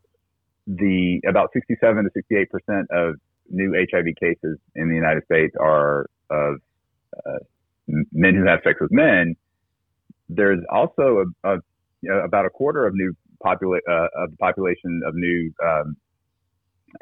[0.67, 3.15] the about 67 to 68 percent of
[3.49, 6.55] new HIV cases in the United States are of
[7.25, 7.39] uh,
[7.87, 9.35] men who have sex with men,
[10.29, 11.57] there's also a, a
[12.01, 15.95] you know, about a quarter of new popula- uh, of the population of new um,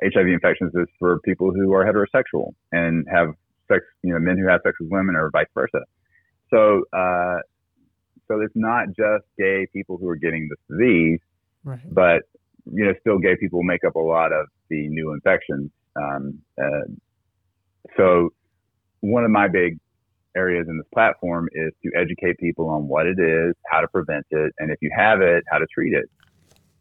[0.04, 3.30] HIV infections is for people who are heterosexual and have
[3.68, 5.82] sex, you know, men who have sex with women or vice versa.
[6.52, 7.38] So, uh,
[8.28, 11.20] so it's not just gay people who are getting this disease,
[11.64, 12.24] right but
[12.72, 15.70] you know, still gay people make up a lot of the new infections.
[15.96, 16.88] Um, uh,
[17.96, 18.34] so,
[19.02, 19.80] one of my big
[20.36, 24.26] areas in this platform is to educate people on what it is, how to prevent
[24.32, 26.06] it, and if you have it, how to treat it,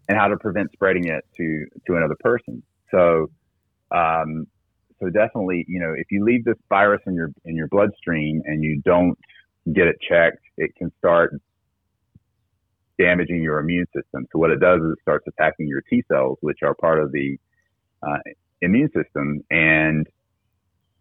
[0.08, 2.62] and how to prevent spreading it to to another person.
[2.90, 3.30] So,
[3.90, 4.46] um,
[5.00, 8.62] so definitely, you know, if you leave this virus in your in your bloodstream and
[8.62, 9.18] you don't
[9.72, 11.34] get it checked, it can start
[12.98, 14.26] damaging your immune system.
[14.32, 17.12] So what it does is it starts attacking your T cells, which are part of
[17.12, 17.36] the
[18.02, 18.18] uh,
[18.60, 19.40] immune system.
[19.50, 20.06] And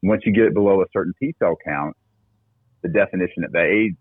[0.01, 1.95] once you get it below a certain T cell count,
[2.83, 3.97] the definition of the AIDS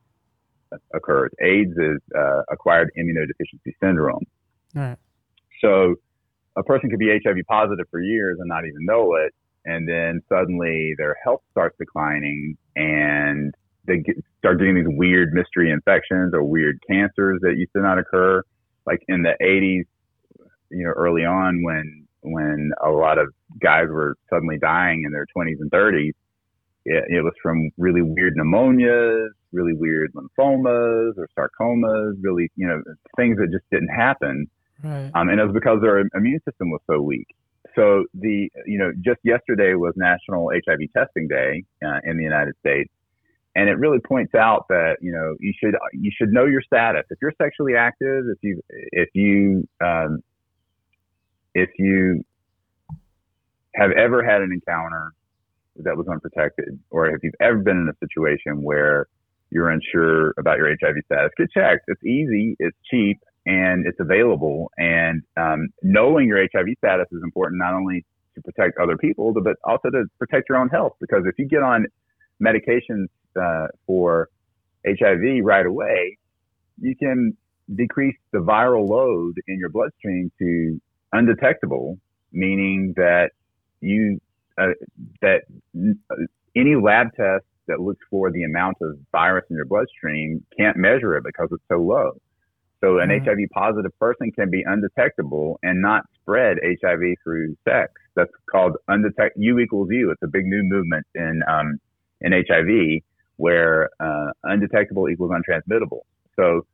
[0.95, 1.31] occurs.
[1.41, 4.25] AIDS is uh, acquired immunodeficiency syndrome.
[4.75, 4.99] right
[5.61, 5.97] So
[6.57, 9.33] a person could be HIV positive for years and not even know it.
[9.65, 13.55] And then suddenly their health starts declining and
[13.87, 17.99] they get, start getting these weird mystery infections or weird cancers that used to not
[17.99, 18.43] occur.
[18.87, 19.85] Like in the 80s,
[20.71, 23.29] you know, early on when, when a lot of
[23.61, 26.13] guys were suddenly dying in their 20s and 30s,
[26.85, 32.83] it, it was from really weird pneumonias, really weird lymphomas or sarcomas, really, you know,
[33.17, 34.47] things that just didn't happen.
[34.83, 35.11] Right.
[35.15, 37.29] Um, and it was because their immune system was so weak.
[37.77, 42.55] So the, you know, just yesterday was National HIV Testing Day uh, in the United
[42.61, 42.93] States,
[43.55, 47.05] and it really points out that you know you should you should know your status
[47.09, 50.23] if you're sexually active, if you if you um,
[51.55, 52.25] if you
[53.75, 55.13] have ever had an encounter
[55.77, 59.07] that was unprotected, or if you've ever been in a situation where
[59.51, 61.85] you're unsure about your HIV status, get checked.
[61.89, 64.71] It's easy, it's cheap, and it's available.
[64.79, 68.05] And um, knowing your HIV status is important not only
[68.35, 70.95] to protect other people, but also to protect your own health.
[71.01, 71.87] Because if you get on
[72.43, 73.09] medications
[73.41, 74.29] uh, for
[74.87, 76.19] HIV right away,
[76.81, 77.37] you can
[77.75, 80.81] decrease the viral load in your bloodstream to
[81.13, 81.99] undetectable,
[82.33, 83.31] meaning that
[83.81, 84.21] you
[84.59, 84.69] uh,
[85.21, 85.43] that
[86.57, 91.17] any lab test that looks for the amount of virus in your bloodstream can't measure
[91.17, 92.13] it because it's so low.
[92.83, 93.25] So an mm-hmm.
[93.25, 97.93] HIV positive person can be undetectable and not spread HIV through sex.
[98.17, 100.11] That's called undetect U equals U.
[100.11, 101.79] It's a big new movement in um,
[102.21, 103.03] in HIV
[103.37, 106.01] where uh, undetectable equals untransmittable.
[106.37, 106.67] So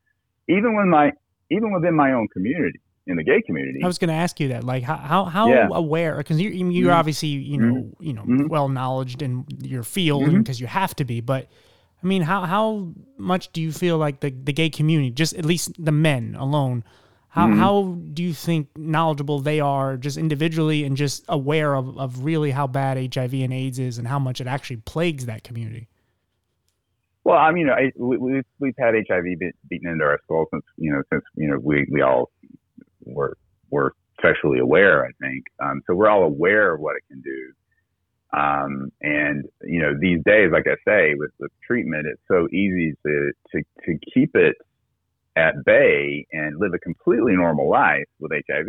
[0.48, 1.12] even when my
[1.50, 3.80] even within my own community, in the gay community.
[3.82, 5.68] I was going to ask you that, like how how, how yeah.
[5.72, 6.16] aware?
[6.18, 6.98] Because you you're mm-hmm.
[6.98, 8.02] obviously you know mm-hmm.
[8.02, 8.48] you know mm-hmm.
[8.48, 10.64] well knowledged in your field because mm-hmm.
[10.64, 11.20] you have to be.
[11.20, 11.48] But
[12.02, 15.44] I mean, how how much do you feel like the the gay community, just at
[15.44, 16.84] least the men alone,
[17.28, 17.58] how mm-hmm.
[17.58, 22.50] how do you think knowledgeable they are, just individually and just aware of of really
[22.50, 25.88] how bad HIV and AIDS is and how much it actually plagues that community?
[27.24, 29.24] Well, I mean, I, we, we've we've had HIV
[29.68, 32.30] beaten into our skull since you know since you know we we all
[33.14, 33.34] we're
[33.70, 33.90] we're
[34.22, 35.04] sexually aware.
[35.04, 35.94] I think um, so.
[35.94, 37.52] We're all aware of what it can do.
[38.36, 42.94] Um, and you know, these days, like I say, with, the treatment, it's so easy
[43.06, 44.56] to, to, to keep it
[45.36, 48.68] at bay and live a completely normal life with HIV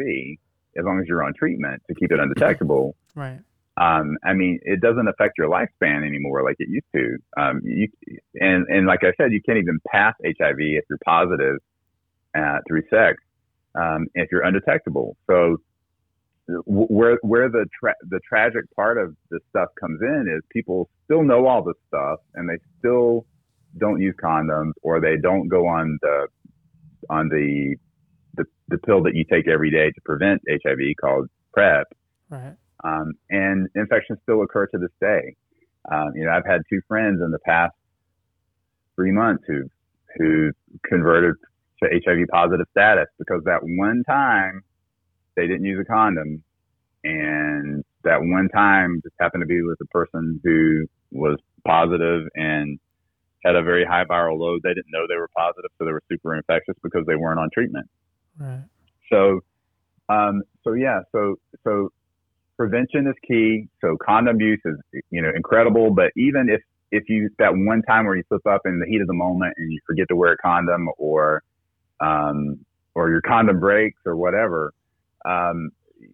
[0.77, 2.95] as long as you're on treatment to keep it undetectable.
[3.15, 3.39] Right.
[3.75, 7.17] Um, I mean, it doesn't affect your lifespan anymore like it used to.
[7.35, 7.87] Um, you,
[8.35, 11.57] and, and like I said, you can't even pass HIV if you're positive
[12.37, 13.21] uh, through sex
[13.75, 15.17] um, if you're undetectable.
[15.27, 15.57] So
[16.65, 21.23] where where the tra- the tragic part of this stuff comes in is people still
[21.23, 23.25] know all this stuff and they still
[23.77, 26.27] don't use condoms or they don't go on the
[27.09, 27.75] on the
[28.35, 31.87] the, the pill that you take every day to prevent HIV called PrEP.
[32.29, 32.55] Right.
[32.83, 35.35] Um, and infections still occur to this day.
[35.91, 37.73] Um, you know, I've had two friends in the past
[38.95, 39.69] three months who
[40.17, 40.51] who
[40.87, 41.35] converted
[41.83, 44.63] to HIV positive status because that one time
[45.35, 46.43] they didn't use a condom
[47.03, 52.79] and that one time just happened to be with a person who was positive and
[53.43, 54.61] had a very high viral load.
[54.63, 57.49] They didn't know they were positive, so they were super infectious because they weren't on
[57.53, 57.89] treatment.
[58.37, 58.63] Right.
[59.11, 59.39] So,
[60.09, 61.89] um, so yeah, so so
[62.57, 63.67] prevention is key.
[63.81, 64.75] So condom use is
[65.09, 66.61] you know incredible, but even if
[66.91, 69.53] if you that one time where you slip up in the heat of the moment
[69.57, 71.43] and you forget to wear a condom or
[72.01, 72.59] um,
[72.95, 74.73] or your condom breaks or whatever,
[75.25, 75.71] um,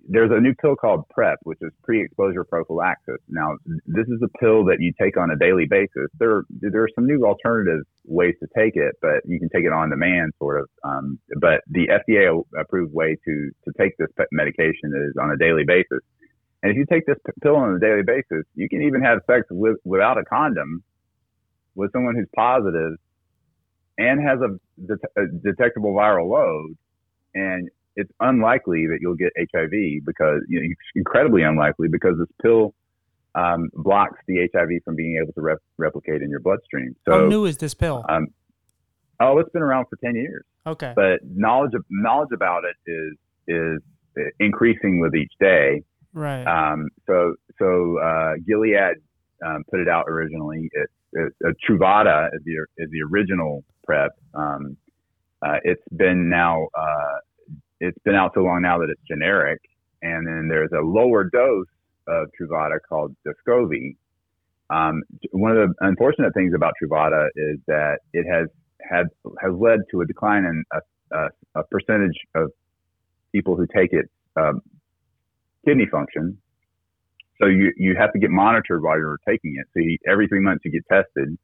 [0.07, 3.17] there's a new pill called PrEP, which is pre-exposure prophylaxis.
[3.27, 6.07] Now, this is a pill that you take on a daily basis.
[6.19, 9.71] There, there are some new alternative ways to take it, but you can take it
[9.71, 10.69] on demand, sort of.
[10.83, 15.63] Um, but the FDA approved way to to take this medication is on a daily
[15.65, 15.99] basis.
[16.63, 19.45] And if you take this pill on a daily basis, you can even have sex
[19.51, 20.83] with, without a condom
[21.75, 22.93] with someone who's positive
[23.97, 26.77] and has a, det- a detectable viral load,
[27.33, 32.27] and it's unlikely that you'll get HIV because you know, it's incredibly unlikely because this
[32.41, 32.73] pill
[33.35, 36.95] um, blocks the HIV from being able to rep- replicate in your bloodstream.
[37.05, 38.05] So, how new is this pill?
[38.07, 38.27] Um,
[39.19, 40.43] oh, it's been around for ten years.
[40.67, 43.13] Okay, but knowledge of, knowledge about it is
[43.47, 43.81] is
[44.39, 45.83] increasing with each day.
[46.13, 46.45] Right.
[46.45, 48.95] Um, so so uh, Gilead
[49.45, 50.69] um, put it out originally.
[50.71, 54.11] It, uh, Truvada is the is the original PrEP.
[54.33, 54.77] Um,
[55.45, 57.17] uh, it's been now uh,
[57.79, 59.61] it's been out so long now that it's generic,
[60.01, 61.67] and then there's a lower dose
[62.07, 63.95] of Truvada called Descovy.
[64.69, 68.47] Um, one of the unfortunate things about Truvada is that it has
[68.89, 69.07] had
[69.41, 72.51] has led to a decline in a, a, a percentage of
[73.31, 74.61] people who take it um,
[75.65, 76.37] kidney function.
[77.41, 79.67] So you you have to get monitored while you're taking it.
[79.73, 81.37] So you, every three months you get tested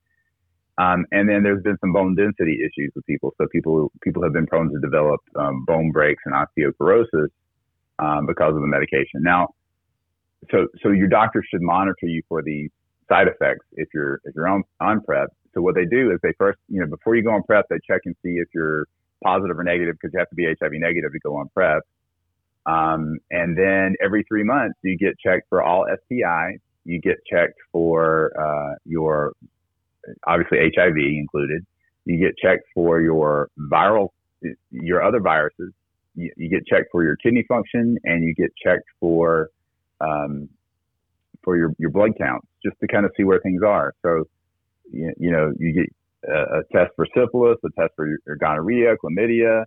[0.78, 3.34] um, and then there's been some bone density issues with people.
[3.38, 7.28] So people people have been prone to develop um, bone breaks and osteoporosis
[8.00, 9.22] um, because of the medication.
[9.22, 9.50] Now,
[10.50, 12.70] so so your doctor should monitor you for these
[13.10, 15.30] side effects if you're if you're on on PrEP.
[15.54, 17.78] So what they do is they first, you know, before you go on PrEP, they
[17.86, 18.86] check and see if you're
[19.24, 21.84] positive or negative because you have to be HIV negative to go on PrEP.
[22.66, 26.60] Um, and then every three months, you get checked for all STIs.
[26.86, 29.34] You get checked for uh, your
[30.28, 31.66] obviously HIV included.
[32.06, 34.10] You get checked for your viral,
[34.72, 35.72] your other viruses.
[36.16, 39.50] You, you get checked for your kidney function, and you get checked for
[40.00, 40.50] um,
[41.44, 43.94] for your your blood counts, just to kind of see where things are.
[44.02, 44.26] So,
[44.92, 48.36] you, you know, you get a, a, test for syphilis, a test for your, your
[48.36, 49.64] gonorrhea, chlamydia,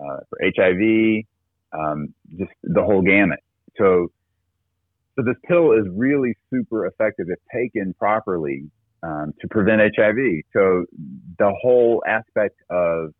[0.00, 1.24] uh, for HIV,
[1.72, 3.40] um, just the whole gamut.
[3.78, 4.08] So,
[5.16, 8.70] so this pill is really super effective if taken properly
[9.02, 10.42] um, to prevent HIV.
[10.52, 10.84] So
[11.38, 13.12] the whole aspect of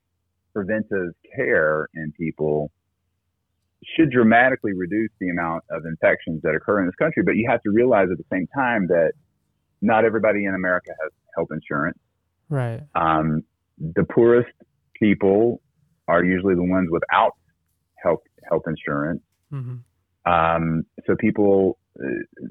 [0.53, 2.71] preventive care in people
[3.97, 7.23] should dramatically reduce the amount of infections that occur in this country.
[7.23, 9.13] But you have to realize at the same time that
[9.81, 11.99] not everybody in America has health insurance.
[12.49, 12.83] Right.
[12.95, 13.43] Um,
[13.79, 14.51] the poorest
[14.95, 15.63] people
[16.09, 17.33] are usually the ones without
[18.03, 19.23] health health insurance.
[19.53, 20.31] Mm-hmm.
[20.31, 22.47] Um, so people, uh,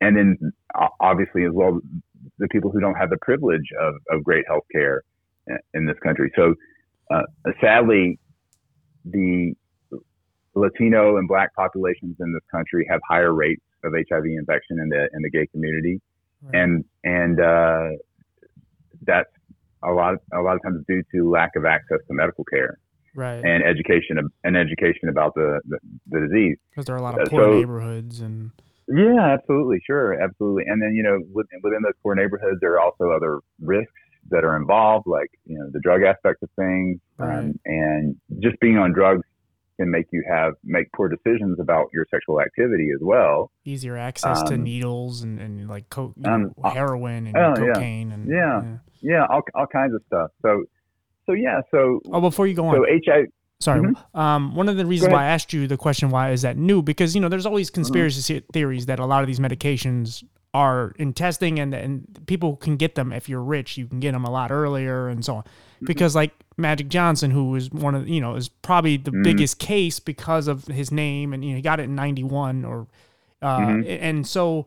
[0.00, 0.52] and then
[1.00, 1.80] obviously as well,
[2.38, 5.02] the people who don't have the privilege of, of great health care
[5.74, 6.30] in this country.
[6.36, 6.54] So
[7.10, 7.22] uh,
[7.60, 8.18] sadly,
[9.04, 9.54] the
[10.54, 15.08] Latino and Black populations in this country have higher rates of HIV infection in the
[15.12, 16.00] in the gay community,
[16.42, 16.62] right.
[16.62, 17.88] and and uh,
[19.04, 19.30] that's
[19.82, 22.78] a lot of, a lot of times due to lack of access to medical care
[23.14, 23.44] right.
[23.44, 26.56] and education and education about the the, the disease.
[26.70, 28.50] Because there are a lot of uh, poor so, neighborhoods and.
[28.88, 30.64] Yeah, absolutely, sure, absolutely.
[30.66, 33.92] And then you know, within, within those poor neighborhoods, there are also other risks
[34.30, 37.38] that are involved, like you know the drug aspect of things, right.
[37.38, 39.22] um, and just being on drugs
[39.78, 43.50] can make you have make poor decisions about your sexual activity as well.
[43.64, 48.14] Easier access um, to needles and, and like co- um, heroin and oh, cocaine yeah.
[48.14, 50.30] and yeah, yeah, yeah, all, all kinds of stuff.
[50.42, 50.64] So,
[51.26, 53.26] so yeah, so oh, before you go on, so HIV.
[53.62, 53.80] Sorry.
[53.80, 54.18] Mm-hmm.
[54.18, 56.82] Um, one of the reasons why I asked you the question why is that new
[56.82, 57.76] because you know there's always mm-hmm.
[57.76, 58.52] conspiracy mm-hmm.
[58.52, 62.94] theories that a lot of these medications are in testing and and people can get
[62.94, 65.86] them if you're rich you can get them a lot earlier and so on mm-hmm.
[65.86, 69.24] because like Magic Johnson who is one of you know is probably the mm.
[69.24, 72.86] biggest case because of his name and you know he got it in 91 or
[73.40, 73.88] uh, mm-hmm.
[73.88, 74.66] and so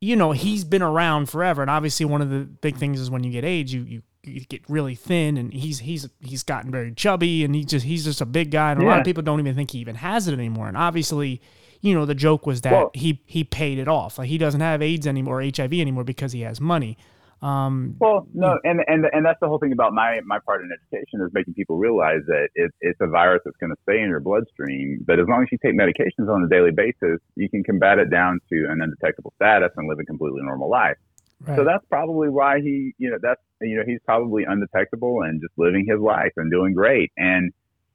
[0.00, 3.24] you know he's been around forever and obviously one of the big things is when
[3.24, 6.92] you get AIDS you you, you get really thin and he's he's he's gotten very
[6.92, 9.40] chubby and he just he's just a big guy and a lot of people don't
[9.40, 11.40] even think he even has it anymore and obviously
[11.80, 14.18] you know, the joke was that well, he he paid it off.
[14.18, 16.98] Like he doesn't have AIDS anymore, HIV anymore because he has money.
[17.42, 20.68] Um, well, no, and and and that's the whole thing about my my part in
[20.70, 24.10] education is making people realize that it, it's a virus that's going to stay in
[24.10, 25.02] your bloodstream.
[25.06, 28.10] But as long as you take medications on a daily basis, you can combat it
[28.10, 30.98] down to an undetectable status and live a completely normal life.
[31.40, 31.56] Right.
[31.56, 35.52] So that's probably why he, you know, that's you know he's probably undetectable and just
[35.56, 37.12] living his life and doing great.
[37.16, 37.52] And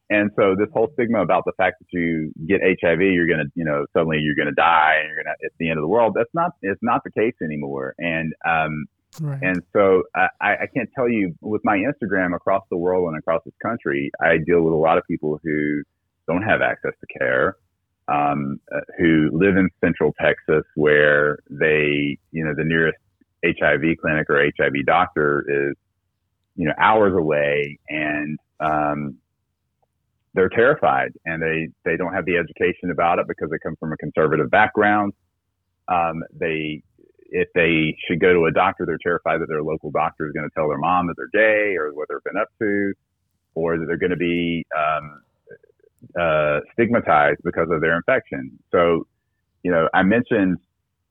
[0.10, 3.51] and so this whole stigma about the fact that you get HIV, you're going to,
[3.55, 5.81] you know, suddenly you're going to die and you're going to, it's the end of
[5.81, 6.13] the world.
[6.15, 7.95] That's not, it's not the case anymore.
[7.97, 8.86] And, um,
[9.19, 9.39] right.
[9.41, 13.41] and so I, I can't tell you with my Instagram across the world and across
[13.45, 15.81] this country, I deal with a lot of people who
[16.27, 17.55] don't have access to care,
[18.08, 22.97] um, uh, who live in central Texas where they, you know, the nearest
[23.60, 25.75] HIV clinic or HIV doctor is,
[26.55, 29.17] you know, hours away and, um,
[30.34, 33.93] they're terrified and they, they don't have the education about it because they come from
[33.93, 35.13] a conservative background.
[35.88, 36.81] Um, they,
[37.29, 40.47] if they should go to a doctor, they're terrified that their local doctor is going
[40.47, 42.93] to tell their mom that they're gay or what they've been up to,
[43.55, 45.21] or that they're going to be um,
[46.19, 48.58] uh, stigmatized because of their infection.
[48.71, 49.08] So,
[49.63, 50.58] you know, I mentioned,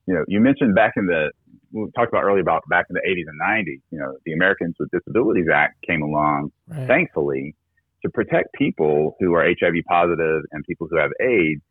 [0.07, 1.31] you know, you mentioned back in the,
[1.75, 4.75] we talked about earlier about back in the 80s and 90s, you know, the Americans
[4.79, 6.87] with Disabilities Act came along, right.
[6.87, 7.53] thankfully,
[8.01, 11.61] to protect people who are HIV positive and people who have AIDS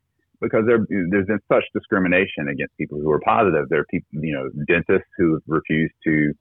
[0.41, 3.69] because there, there's been such discrimination against people who are positive.
[3.71, 6.33] There are people, you know, dentists who refuse to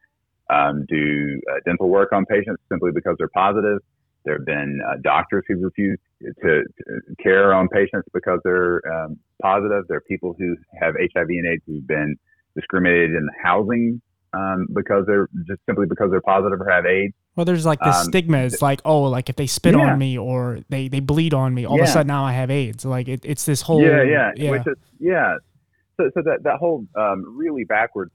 [0.50, 3.80] um, do uh, dental work on patients simply because they're positive.
[4.26, 6.64] There have been uh, doctors who refuse to, to,
[7.22, 9.86] care on patients because they're um, positive.
[9.88, 12.18] There are people who have HIV and AIDS who've been
[12.56, 14.02] discriminated in housing
[14.34, 17.14] um, because they're just simply because they're positive or have AIDS.
[17.36, 18.40] Well, there's like this um, stigma.
[18.40, 19.92] It's like, oh, like if they spit yeah.
[19.92, 21.84] on me or they, they bleed on me, all yeah.
[21.84, 22.86] of a sudden now I have AIDS.
[22.86, 24.52] Like it, it's this whole yeah, yeah, yeah.
[24.52, 25.38] Which is yeah.
[25.98, 28.12] So, so that that whole um, really backwards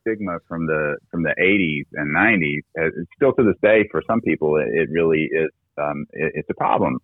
[0.00, 4.20] stigma from the from the 80s and 90s, uh, still to this day, for some
[4.20, 6.98] people, it, it really is um, it, it's a problem.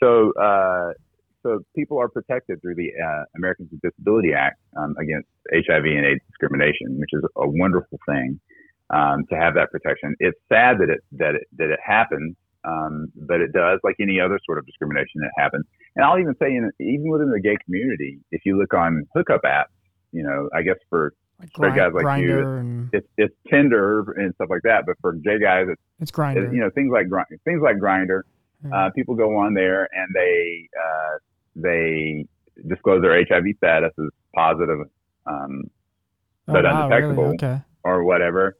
[0.00, 0.92] So uh,
[1.42, 6.04] so people are protected through the uh, Americans with Disability Act um, against HIV and
[6.04, 8.40] AIDS discrimination, which is a wonderful thing
[8.90, 10.14] um, to have that protection.
[10.18, 14.20] It's sad that it that it that it happens, um, but it does, like any
[14.20, 15.64] other sort of discrimination that happens.
[15.96, 19.42] And I'll even say, in, even within the gay community, if you look on hookup
[19.42, 19.74] apps,
[20.12, 21.14] you know, I guess for
[21.56, 22.90] like guys like Grindr you, and...
[22.92, 24.84] it's, it's Tinder and stuff like that.
[24.86, 26.52] But for gay guys, it's it's Grindr.
[26.52, 27.06] you know, things like
[27.44, 27.76] things like
[28.64, 28.88] Grindr.
[28.88, 31.18] Uh, people go on there and they uh,
[31.54, 32.26] they
[32.66, 34.80] disclose their HIV status as positive,
[35.26, 35.62] um,
[36.48, 37.34] oh, but wow, undetectable really?
[37.36, 37.60] okay.
[37.84, 38.56] or whatever.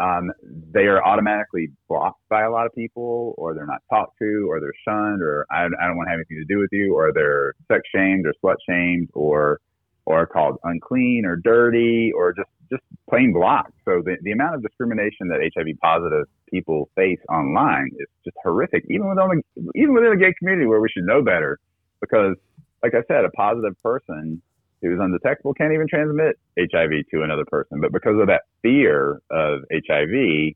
[0.00, 0.30] Um,
[0.72, 4.60] they are automatically blocked by a lot of people, or they're not talked to, or
[4.60, 7.12] they're shunned, or I, I don't want to have anything to do with you, or
[7.12, 9.60] they're sex shamed, or slut shamed, or
[10.06, 13.72] or called unclean or dirty, or just just plain blocked.
[13.84, 18.84] So the, the amount of discrimination that HIV positive people face online is just horrific,
[18.88, 21.58] even within the, even within the gay community where we should know better
[22.00, 22.36] because,
[22.82, 24.42] like I said, a positive person
[24.82, 27.80] who's undetectable can't even transmit HIV to another person.
[27.80, 30.54] But because of that fear of HIV,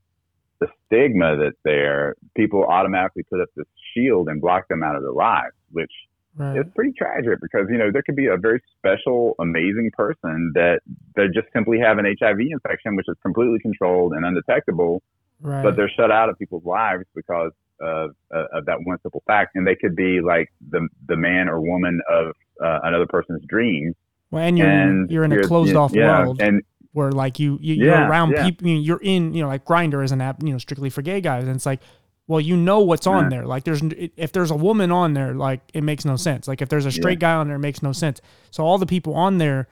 [0.59, 5.01] the stigma that's there, people automatically put up this shield and block them out of
[5.01, 5.91] their lives, which
[6.35, 6.57] right.
[6.57, 10.79] is pretty tragic because, you know, there could be a very special, amazing person that
[11.15, 15.01] they just simply have an HIV infection, which is completely controlled and undetectable,
[15.43, 15.63] right.
[15.63, 19.55] but they're shut out of people's lives because of, uh, of that one simple fact,
[19.55, 22.27] and they could be like the the man or woman of
[22.63, 23.93] uh, another person's dreams.
[24.31, 26.63] Well, and you're and you're in a closed off yeah, world and
[26.93, 28.45] where like you, you Yeah, you're around yeah.
[28.45, 28.67] people.
[28.67, 31.43] You're in you know like Grindr is an app you know strictly for gay guys,
[31.43, 31.81] and it's like.
[32.25, 33.29] Well, you know what's on Yeah.
[33.31, 33.45] there.
[33.45, 33.81] Like, there's
[34.15, 36.47] if there's a woman on there, like it makes no sense.
[36.47, 38.21] Like, if there's a straight guy on there, it makes no sense.
[38.49, 39.67] So all the people on there,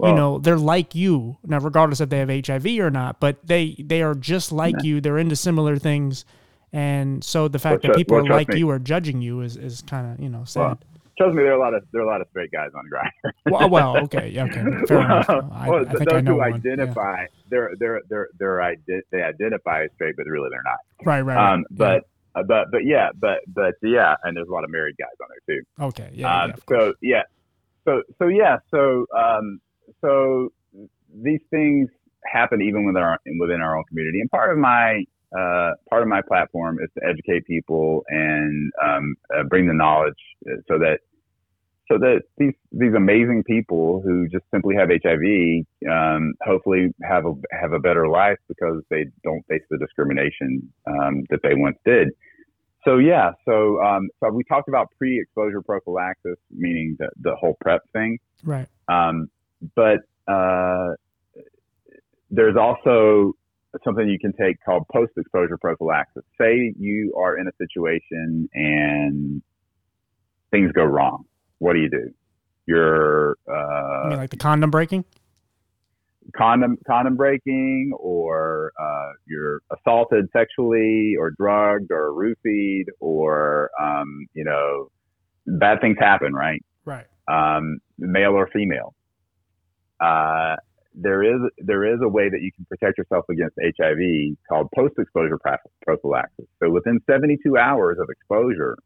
[0.00, 3.18] you know, they're like you now, regardless if they have HIV or not.
[3.18, 5.00] But they they are just like you.
[5.00, 6.24] They're into similar things,
[6.72, 8.58] and so the fact Well, that people well, are like me.
[8.58, 10.60] you are judging you is is kind of you know sad.
[10.60, 10.78] Well,
[11.16, 12.84] trust me, there are a lot of there are a lot of straight guys on
[12.88, 13.32] Grindr.
[13.50, 15.28] well, well, okay, yeah, okay, fair enough.
[15.28, 16.50] I, well, I think those I know who one.
[16.50, 16.56] Yeah.
[16.56, 18.76] identify, they're they're they're they're
[19.10, 20.78] they identify as straight, but really they're not.
[21.04, 21.36] Right, right.
[21.36, 21.52] right.
[21.54, 22.04] Um, but
[22.36, 25.28] uh, but but yeah, but but yeah, and there's a lot of married guys on
[25.28, 25.62] there too.
[25.86, 26.56] okay, yeah, um, yeah.
[26.68, 27.22] so yeah,
[27.84, 29.60] so so yeah, so um,
[30.00, 30.52] so
[31.22, 31.88] these things
[32.26, 35.04] happen even within our within our own community, and part of my
[35.36, 40.14] uh, part of my platform is to educate people and um, uh, bring the knowledge
[40.50, 41.00] uh, so that
[41.90, 47.34] so that these these amazing people who just simply have HIV um, hopefully have a
[47.52, 52.08] have a better life because they don't face the discrimination um, that they once did.
[52.84, 57.82] So yeah, so um, so we talked about pre-exposure prophylaxis, meaning the the whole PrEP
[57.92, 58.18] thing.
[58.44, 58.68] right.
[58.88, 59.28] Um,
[59.74, 60.94] but uh,
[62.30, 63.32] there's also
[63.84, 66.22] something you can take called post-exposure prophylaxis.
[66.40, 69.42] Say you are in a situation and
[70.50, 71.24] things go wrong.
[71.58, 72.10] What do you do?
[72.66, 75.04] You're uh, mean, like the condom breaking.
[76.36, 84.44] condom condom breaking, or uh, you're assaulted sexually, or drugged, or roofied, or um, you
[84.44, 84.90] know,
[85.46, 86.62] bad things happen, right?
[86.84, 87.06] Right.
[87.28, 88.94] um, male or female.
[90.00, 90.56] Uh,
[90.94, 95.38] there is there is a way that you can protect yourself against HIV called post-exposure
[95.84, 96.46] prophylaxis.
[96.62, 98.76] So within 72 hours of exposure,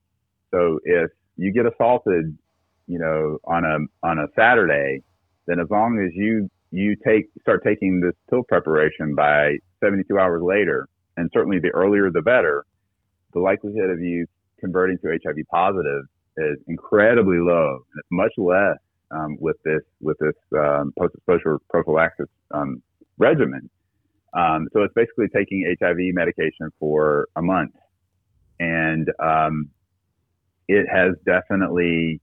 [0.52, 2.36] so if you get assaulted,
[2.86, 5.02] you know, on a on a Saturday,
[5.46, 10.42] then as long as you you take start taking this pill preparation by 72 hours
[10.42, 12.64] later, and certainly the earlier the better,
[13.32, 14.26] the likelihood of you
[14.60, 16.04] converting to HIV positive
[16.36, 18.76] is incredibly low, and it's much less
[19.12, 22.82] um, with this with this um, post-exposure prophylaxis um,
[23.18, 23.68] regimen.
[24.34, 27.74] Um, so it's basically taking HIV medication for a month,
[28.58, 29.68] and um,
[30.68, 32.20] it has definitely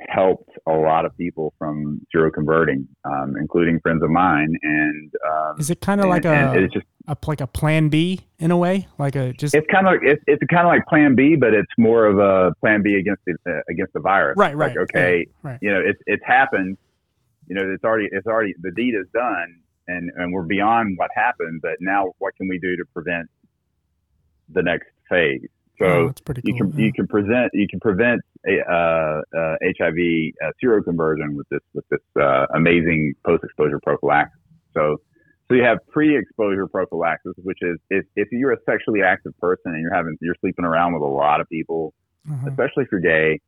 [0.00, 4.54] helped a lot of people from zero converting, um, including friends of mine.
[4.62, 8.20] And um, Is it kind of like a, it's just a like a plan B
[8.38, 8.88] in a way?
[8.98, 11.54] Like a just it's kind of like it's, it's kind of like Plan B, but
[11.54, 14.36] it's more of a Plan B against the uh, against the virus.
[14.36, 14.76] right, right.
[14.76, 15.58] Like okay, yeah, right.
[15.62, 16.76] you know, it's it's happened.
[17.46, 21.10] You know, it's already it's already the deed is done, and and we're beyond what
[21.14, 21.60] happened.
[21.62, 23.28] But now, what can we do to prevent
[24.50, 25.48] the next phase?
[25.78, 26.86] So oh, pretty you can yeah.
[26.86, 29.98] you can present you can prevent a, uh, uh, HIV
[30.42, 34.40] uh, seroconversion with this with this uh, amazing post exposure prophylaxis.
[34.72, 35.00] So
[35.48, 39.72] so you have pre exposure prophylaxis, which is if, if you're a sexually active person
[39.72, 41.94] and you're having you're sleeping around with a lot of people,
[42.28, 42.48] Uh-huh.
[42.48, 43.40] especially if you're gay,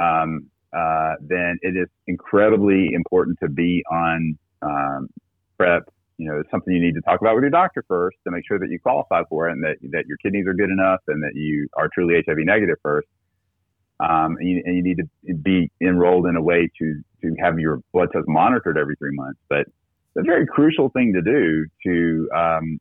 [0.00, 5.08] um, uh, then it is incredibly important to be on um,
[5.58, 5.82] PrEP.
[6.22, 8.44] You know, it's something you need to talk about with your doctor first to make
[8.46, 11.22] sure that you qualify for it and that, that your kidneys are good enough and
[11.24, 13.08] that you are truly HIV negative first.
[14.00, 17.58] um, and, you, and you need to be enrolled in a way to to have
[17.58, 19.38] your blood test monitored every three months.
[19.48, 22.80] But it's a very crucial thing to do to um,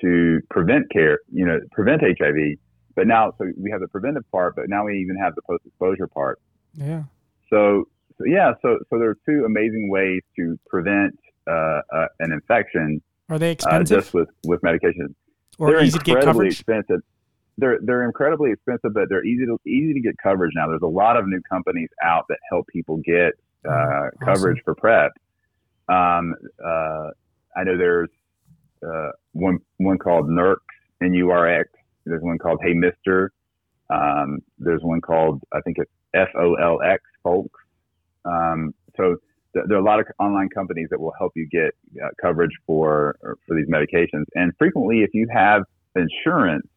[0.00, 2.58] to prevent care, you know, prevent HIV.
[2.94, 5.64] But now, so we have the preventive part, but now we even have the post
[5.66, 6.40] exposure part.
[6.74, 7.04] Yeah.
[7.50, 7.84] So,
[8.16, 13.02] so yeah, so so there are two amazing ways to prevent uh, uh, an infection.
[13.28, 13.96] Are they expensive?
[13.96, 15.14] Uh, just with with medication.
[15.58, 16.52] Or they're easy to get incredibly coverage?
[16.60, 17.00] expensive.
[17.56, 20.68] They're they're incredibly expensive, but they're easy to easy to get coverage now.
[20.68, 23.32] There's a lot of new companies out that help people get
[23.68, 24.10] uh, Awesome.
[24.24, 25.10] coverage for PrEP.
[25.88, 26.34] Um,
[26.64, 27.10] uh,
[27.56, 28.10] I know there's
[28.86, 30.56] uh, one one called NURX
[31.02, 31.68] N-U-R-X.
[32.06, 33.32] There's one called Hey Mister.
[33.90, 37.60] Um, there's one called I think it's F-O-L-X Folks.
[38.24, 39.16] Um, so
[39.66, 41.70] there are a lot of online companies that will help you get
[42.02, 44.24] uh, coverage for for these medications.
[44.34, 45.62] And frequently, if you have
[45.96, 46.68] insurance,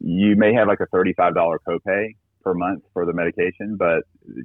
[0.00, 4.02] you may have like a thirty-five dollar copay per month for the medication, but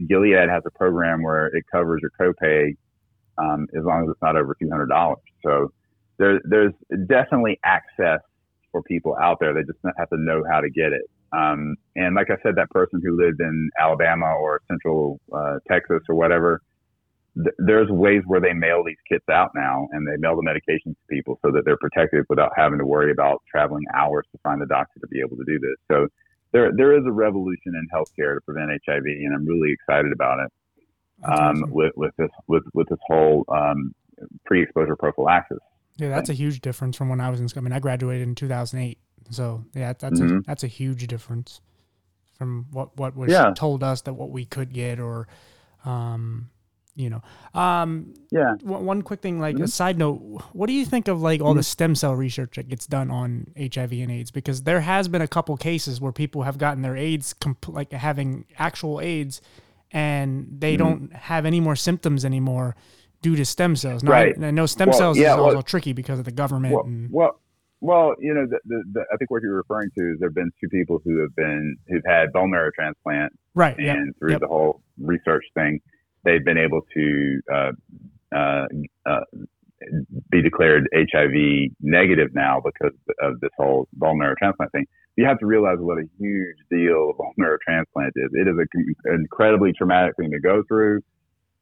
[0.08, 2.76] Gilead has a program where it covers your copay
[3.38, 5.20] um, as long as it's not over two hundred dollars.
[5.46, 5.72] So
[6.18, 6.74] there, there's
[7.08, 8.20] definitely access
[8.72, 9.54] for people out there.
[9.54, 11.10] They just have to know how to get it.
[11.32, 16.02] Um, and like I said, that person who lived in Alabama or Central uh, Texas
[16.10, 16.62] or whatever,
[17.36, 20.94] th- there's ways where they mail these kits out now, and they mail the medications
[20.96, 24.62] to people so that they're protected without having to worry about traveling hours to find
[24.62, 25.76] a doctor to be able to do this.
[25.92, 26.08] So
[26.52, 30.40] there, there is a revolution in healthcare to prevent HIV, and I'm really excited about
[30.40, 30.52] it
[31.24, 31.72] um, awesome.
[31.72, 33.94] with with this with with this whole um,
[34.46, 35.60] pre-exposure prophylaxis.
[35.98, 37.62] Yeah, that's a huge difference from when I was in school.
[37.62, 38.98] I mean, I graduated in 2008,
[39.32, 40.46] so yeah, that's a Mhm.
[40.46, 41.60] that's a huge difference
[42.38, 43.52] from what what was Yeah.
[43.54, 45.28] told us that what we could get or,
[45.84, 46.50] um,
[47.00, 47.22] you know,
[47.54, 49.70] um, Yeah, one one quick thing, like a Mhm.
[49.70, 50.20] side note,
[50.54, 51.66] what do you think of like all the Mhm.
[51.66, 54.32] stem cell research that gets done on HIV and AIDS?
[54.32, 57.92] Because there has been a couple cases where people have gotten their AIDS, comp- like
[57.94, 59.42] having actual AIDS,
[59.92, 60.80] and they Mhm.
[60.80, 62.76] don't have any more symptoms anymore
[63.22, 64.04] due to stem cells.
[64.04, 64.36] Now, Right.
[64.44, 66.74] I, know stem Well, cells yeah, is well- also tricky because of the government.
[66.76, 67.40] well, and, well,
[67.82, 70.36] well, you know, the, the, the, I think what you're referring to is there have
[70.36, 73.80] been two people who have been who've had bone marrow transplant, right.
[73.80, 73.96] Yep.
[73.96, 74.42] and through yep.
[74.42, 75.80] the whole research thing,
[76.30, 77.72] they've been able to uh,
[78.36, 78.66] uh,
[79.06, 79.20] uh,
[80.30, 84.86] be declared HIV negative now because of this whole bone marrow transplant thing.
[85.16, 88.30] You have to realize what a huge deal bone marrow transplant is.
[88.34, 88.56] It is
[89.06, 91.02] an incredibly traumatic thing to go through.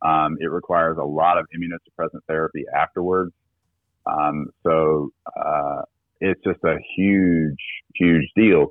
[0.02, 3.34] Um, it requires a lot of immunosuppressant therapy afterwards.
[4.06, 5.82] Um, so uh,
[6.22, 7.58] it's just a huge,
[7.96, 8.68] huge deal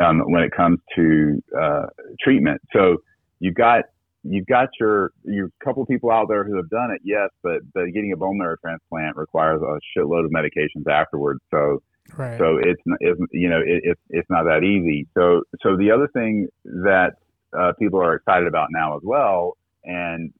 [0.00, 1.86] um, when it comes to uh,
[2.20, 2.60] treatment.
[2.72, 2.98] So
[3.40, 3.84] you've got
[4.24, 7.86] you've got your your couple people out there who have done it, yes, but but
[7.92, 11.40] getting a bone marrow transplant requires a shitload of medications afterwards.
[11.50, 11.82] So
[12.16, 12.38] right.
[12.38, 15.06] so it's, it's you know it, it's it's not that easy.
[15.14, 17.12] So so the other thing that
[17.56, 20.32] uh, people are excited about now as well, and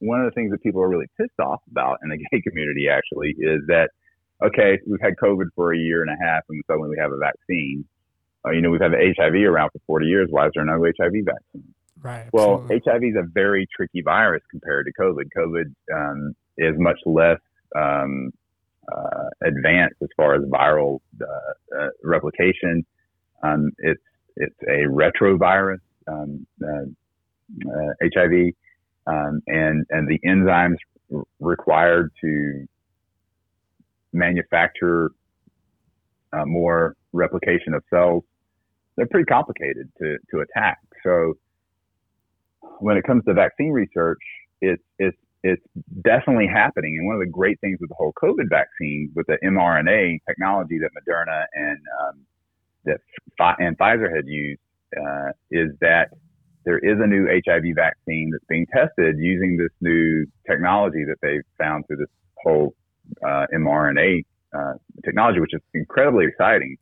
[0.00, 2.88] one of the things that people are really pissed off about in the gay community
[2.88, 3.90] actually is that
[4.42, 7.18] okay, we've had COVID for a year and a half, and suddenly we have a
[7.18, 7.84] vaccine.
[8.46, 10.28] Uh, you know, we've had HIV around for 40 years.
[10.30, 11.74] Why is there no HIV vaccine?
[12.02, 12.28] Right.
[12.32, 12.66] Well.
[12.70, 15.24] HIV is a very tricky virus compared to COVID.
[15.36, 17.40] COVID um, is much less
[17.76, 18.32] um,
[18.90, 22.84] uh, advanced as far as viral uh, uh, replication.
[23.42, 24.02] Um, it's
[24.36, 26.84] it's a retrovirus, um, uh,
[27.68, 28.52] uh, HIV,
[29.06, 30.76] um, and and the enzymes
[31.14, 32.66] r- required to
[34.12, 35.10] manufacture
[36.32, 38.24] uh, more replication of cells
[38.98, 40.78] they're pretty complicated to to attack.
[41.04, 41.34] So
[42.80, 44.18] when it comes to vaccine research,
[44.60, 45.62] it's it's it's
[46.02, 46.96] definitely happening.
[46.98, 50.78] And one of the great things with the whole COVID vaccine, with the mRNA technology
[50.78, 52.20] that Moderna and um,
[52.84, 53.00] that
[53.58, 54.60] and Pfizer had used,
[54.96, 56.10] uh, is that
[56.64, 61.42] there is a new HIV vaccine that's being tested using this new technology that they've
[61.56, 62.10] found through this
[62.42, 62.74] whole
[63.24, 64.24] uh, mRNA
[64.56, 64.74] uh,
[65.04, 66.76] technology, which is incredibly exciting.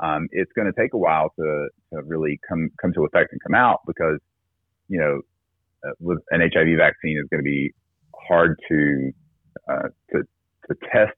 [0.00, 3.40] Um, it's going to take a while to, to really come come to effect and
[3.42, 4.20] come out because
[4.88, 5.20] you know
[5.86, 7.72] uh, with an HIV vaccine is going to be
[8.28, 9.12] hard to
[9.68, 10.22] uh, to
[10.68, 11.16] to test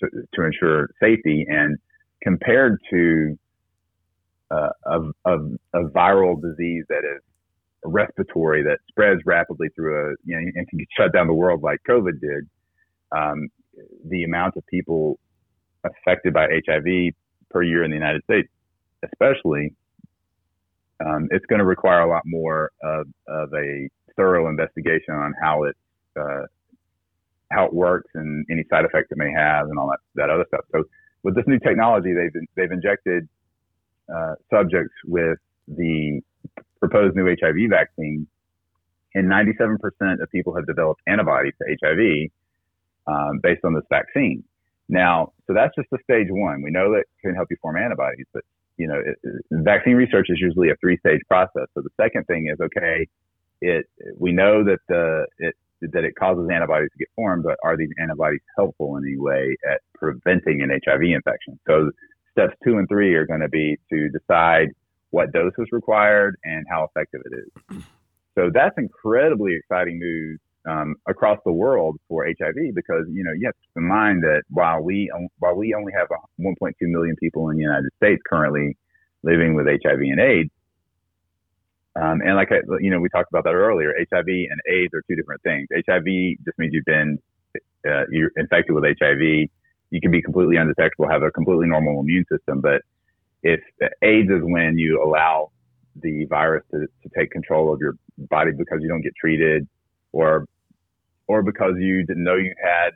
[0.00, 1.76] to, to ensure safety and
[2.22, 3.36] compared to
[4.50, 5.38] uh, a, a,
[5.74, 7.22] a viral disease that is
[7.84, 11.78] respiratory that spreads rapidly through a you know and can shut down the world like
[11.88, 12.48] COVID did.
[13.12, 13.48] Um,
[14.08, 15.18] the amount of people
[15.84, 17.12] affected by HIV
[17.50, 18.48] per year in the United States,
[19.04, 19.74] especially,
[21.04, 25.64] um, it's going to require a lot more of, of a thorough investigation on how
[25.64, 25.76] it
[26.18, 26.42] uh,
[27.50, 30.44] how it works and any side effects it may have and all that that other
[30.48, 30.64] stuff.
[30.72, 30.84] So
[31.22, 33.28] with this new technology, they've they've injected
[34.14, 36.20] uh, subjects with the
[36.78, 38.26] proposed new HIV vaccine,
[39.14, 39.78] and 97%
[40.22, 42.30] of people have developed antibodies to HIV
[43.06, 44.44] um, based on this vaccine.
[44.88, 46.62] Now, so that's just the stage one.
[46.62, 48.44] We know that it can help you form antibodies, but
[48.76, 49.18] you know, it,
[49.50, 51.66] vaccine research is usually a three-stage process.
[51.74, 53.06] So the second thing is okay,
[53.60, 53.86] it
[54.18, 55.54] we know that the it
[55.92, 59.56] that it causes antibodies to get formed, but are these antibodies helpful in any way
[59.70, 61.58] at preventing an HIV infection?
[61.66, 61.90] So
[62.32, 64.68] steps two and three are going to be to decide
[65.10, 67.84] what dose is required and how effective it is.
[68.34, 73.46] So that's incredibly exciting news um, across the world for HIV because you know you
[73.46, 76.08] have to keep in mind that while we while we only have
[76.40, 78.76] 1.2 million people in the United States currently
[79.22, 80.50] living with HIV and AIDS,
[81.96, 85.02] um, and like I, you know we talked about that earlier, HIV and AIDS are
[85.08, 85.68] two different things.
[85.72, 86.04] HIV
[86.44, 87.18] just means you've been
[87.88, 89.48] uh, you're infected with HIV.
[89.90, 92.82] You can be completely undetectable, have a completely normal immune system, but
[93.42, 93.60] if
[94.02, 95.50] AIDS is when you allow
[96.02, 97.94] the virus to, to take control of your
[98.30, 99.68] body because you don't get treated
[100.12, 100.46] or
[101.26, 102.90] or because you didn't know you had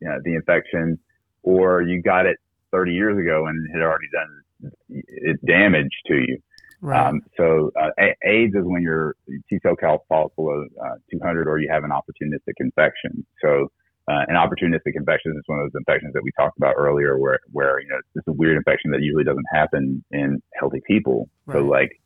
[0.00, 0.98] you know, the infection,
[1.42, 2.36] or you got it
[2.72, 6.38] 30 years ago and it had already done damage to you.
[6.82, 7.08] Right.
[7.08, 7.90] Um, so uh,
[8.24, 9.14] AIDS is when your
[9.48, 13.26] T cell count falls below uh, 200, or you have an opportunistic infection.
[13.42, 13.68] So
[14.08, 17.38] uh, an opportunistic infection is one of those infections that we talked about earlier, where
[17.52, 21.28] where you know it's a weird infection that usually doesn't happen in healthy people.
[21.44, 21.56] Right.
[21.56, 22.00] So like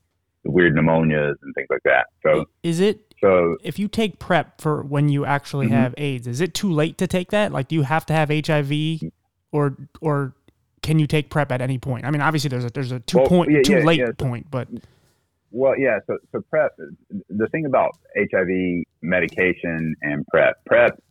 [0.44, 2.06] weird pneumonias and things like that.
[2.22, 5.76] So is it so if you take PrEP for when you actually mm-hmm.
[5.76, 7.52] have AIDS, is it too late to take that?
[7.52, 9.00] Like, do you have to have HIV,
[9.50, 10.34] or or
[10.82, 12.04] can you take PrEP at any point?
[12.04, 14.12] I mean, obviously there's a there's a two well, point yeah, too yeah, late yeah.
[14.18, 14.68] point, but
[15.50, 16.00] well, yeah.
[16.06, 16.72] So so PrEP.
[17.30, 21.02] The thing about HIV medication and PrEP, PrEP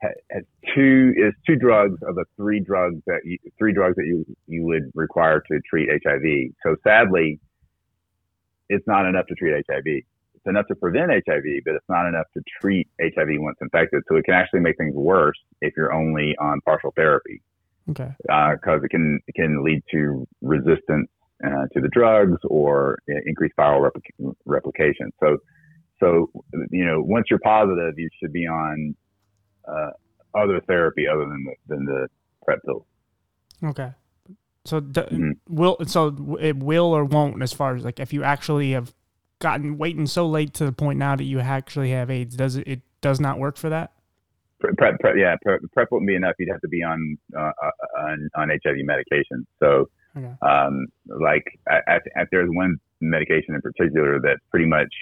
[0.00, 0.44] has
[0.74, 4.62] two is two drugs of the three drugs that you, three drugs that you you
[4.62, 6.52] would require to treat HIV.
[6.62, 7.40] So sadly,
[8.68, 10.04] it's not enough to treat HIV.
[10.40, 14.02] It's enough to prevent HIV, but it's not enough to treat HIV once infected.
[14.08, 17.42] So it can actually make things worse if you're only on partial therapy.
[17.90, 18.10] Okay.
[18.22, 21.08] Because uh, it can it can lead to resistance
[21.44, 25.10] uh, to the drugs or increased viral replic- replication.
[25.20, 25.38] So
[25.98, 26.30] so
[26.70, 28.94] you know once you're positive, you should be on
[29.68, 29.90] uh,
[30.34, 32.08] other therapy other than the, than the
[32.44, 32.84] PrEP pills.
[33.62, 33.92] Okay.
[34.64, 35.32] So mm-hmm.
[35.48, 38.94] will so it will or won't as far as like if you actually have
[39.40, 42.68] gotten waiting so late to the point now that you actually have AIDS, does it,
[42.68, 43.92] it does not work for that?
[44.60, 46.34] Prep, prep yeah, prep, prep, wouldn't be enough.
[46.38, 49.46] You'd have to be on uh, uh on, on HIV medication.
[49.58, 50.32] So, okay.
[50.42, 54.92] um, like, I, I, I, there's one medication in particular that's pretty much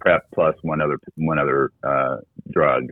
[0.00, 2.16] prep plus one other one other uh,
[2.50, 2.84] drug.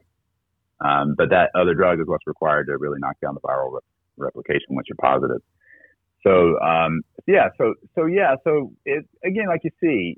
[0.82, 3.80] Um, but that other drug is what's required to really knock down the viral re-
[4.18, 5.40] replication once you're positive.
[6.22, 10.16] So um, yeah, so so yeah, so it again, like you see,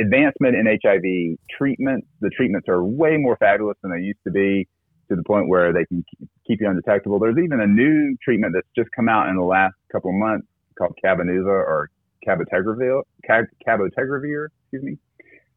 [0.00, 4.68] advancement in HIV treatment, the treatments are way more fabulous than they used to be,
[5.08, 6.04] to the point where they can
[6.46, 7.18] keep you undetectable.
[7.18, 10.46] There's even a new treatment that's just come out in the last couple of months
[10.78, 11.90] called Cabenuva or
[12.26, 14.98] cabotegravir, cabotegravir, excuse me,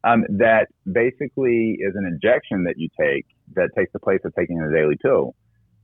[0.04, 4.60] um, that basically is an injection that you take that takes the place of taking
[4.60, 5.34] a daily pill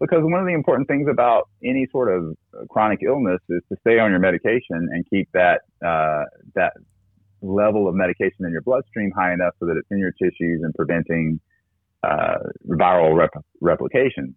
[0.00, 2.36] because one of the important things about any sort of
[2.70, 6.24] chronic illness is to stay on your medication and keep that uh,
[6.54, 6.72] that
[7.42, 10.74] level of medication in your bloodstream high enough so that it's in your tissues and
[10.74, 11.40] preventing
[12.02, 14.34] uh, viral rep- replication.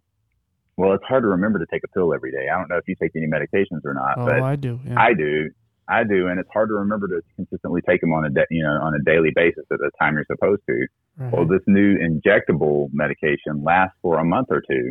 [0.76, 2.48] Well, it's hard to remember to take a pill every day.
[2.52, 4.80] I don't know if you take any medications or not, oh, but I do.
[4.86, 5.00] Yeah.
[5.00, 5.50] I do.
[5.86, 8.62] I do, and it's hard to remember to consistently take them on a da- you
[8.62, 10.86] know on a daily basis at the time you're supposed to.
[11.30, 14.90] Well, this new injectable medication lasts for a month or two,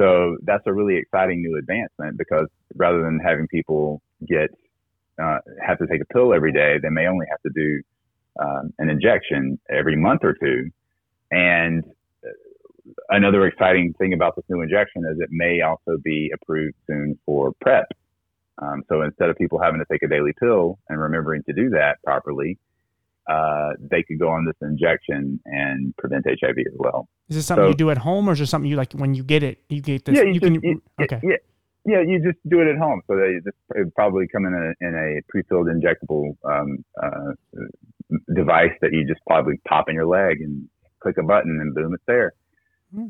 [0.00, 4.50] so that's a really exciting new advancement because rather than having people get
[5.22, 7.82] uh, have to take a pill every day, they may only have to do
[8.40, 10.70] um, an injection every month or two.
[11.30, 11.84] And
[12.24, 12.30] uh,
[13.10, 17.52] another exciting thing about this new injection is it may also be approved soon for
[17.60, 17.86] PrEP.
[18.62, 21.70] Um, so instead of people having to take a daily pill and remembering to do
[21.70, 22.58] that properly,
[23.28, 27.08] uh, they could go on this injection and prevent HIV as well.
[27.30, 29.14] Is this something so, you do at home, or is it something you like when
[29.14, 29.62] you get it?
[29.68, 30.16] You get this.
[30.16, 30.62] Yeah, you, you just, can.
[30.62, 31.20] You, okay.
[31.22, 31.36] Yeah,
[31.86, 33.02] yeah, you just do it at home.
[33.06, 37.32] So they just probably come in a in a pre-filled injectable um, uh,
[38.34, 40.68] device that you just probably pop in your leg and
[41.00, 42.34] click a button, and boom, it's there.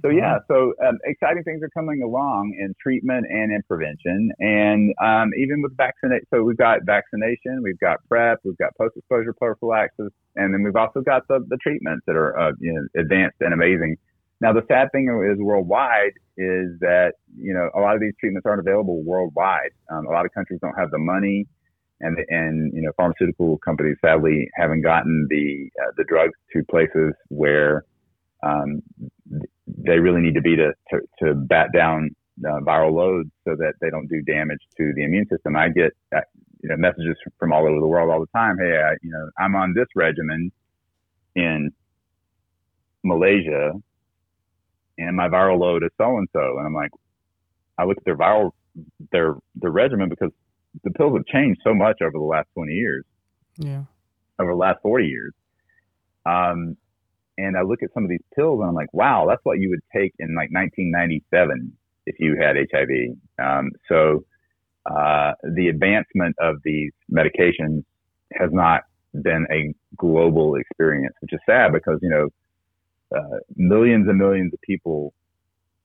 [0.03, 4.93] So yeah, so um, exciting things are coming along in treatment and in prevention, and
[5.03, 6.27] um, even with vaccination.
[6.29, 11.01] So we've got vaccination, we've got PrEP, we've got post-exposure prophylaxis, and then we've also
[11.01, 13.97] got the, the treatments that are uh, you know, advanced and amazing.
[14.41, 18.47] Now the sad thing is worldwide is that you know a lot of these treatments
[18.47, 19.71] aren't available worldwide.
[19.91, 21.47] Um, a lot of countries don't have the money
[22.01, 27.13] and and you know pharmaceutical companies sadly haven't gotten the uh, the drugs to places
[27.29, 27.85] where
[28.43, 28.83] um,
[29.67, 32.11] they really need to be to to, to bat down
[32.45, 35.57] uh, viral loads so that they don't do damage to the immune system.
[35.57, 36.21] I get uh,
[36.63, 38.57] you know messages from all over the world all the time.
[38.59, 40.51] Hey, I, you know I'm on this regimen
[41.37, 41.71] in
[43.05, 43.73] Malaysia,
[45.01, 46.91] and my viral load is so and so, and I'm like,
[47.79, 48.53] I look at their viral
[49.11, 50.31] their their regimen because
[50.85, 53.05] the pills have changed so much over the last 20 years.
[53.57, 53.85] Yeah.
[54.39, 55.33] Over the last 40 years.
[56.25, 56.77] Um,
[57.39, 59.71] and I look at some of these pills and I'm like, wow, that's what you
[59.71, 61.73] would take in like 1997
[62.07, 63.17] if you had HIV.
[63.43, 64.25] Um, so
[64.87, 67.85] uh, the advancement of these medications
[68.33, 68.83] has not
[69.15, 72.29] been a global experience, which is sad because, you know,
[73.15, 75.13] uh, millions and millions of people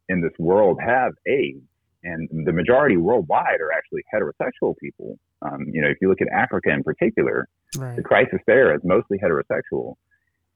[0.10, 1.64] in this world have AIDS
[2.06, 5.18] and the majority worldwide are actually heterosexual people.
[5.42, 7.48] Um, you know, if you look at Africa in particular,
[7.78, 7.96] right.
[7.96, 9.96] the crisis there is mostly heterosexual,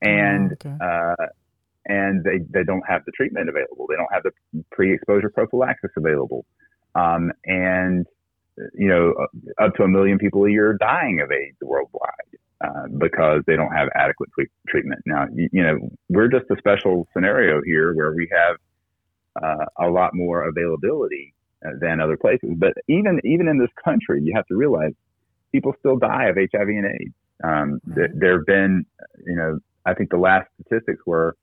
[0.02, 0.78] and oh, okay.
[0.80, 1.26] uh,
[1.86, 3.88] and they they don't have the treatment available.
[3.90, 4.32] They don't have the
[4.72, 6.46] pre-exposure prophylaxis available,
[6.96, 8.06] um, and
[8.76, 9.14] you know,
[9.60, 12.12] up to a million people a year dying of AIDS worldwide.
[12.62, 14.30] Uh, because they don't have adequate
[14.68, 15.02] treatment.
[15.06, 18.58] Now, you, you, know, we're just a special scenario here where we have
[19.42, 21.34] uh, a lot more availability
[21.66, 22.50] uh, than other places.
[22.58, 24.92] But even even in this country, you have to realize
[25.54, 27.14] people still die of HIV and AIDS.
[27.42, 28.86] Um, th- there have been,
[29.26, 31.38] you know, I think the last statistics were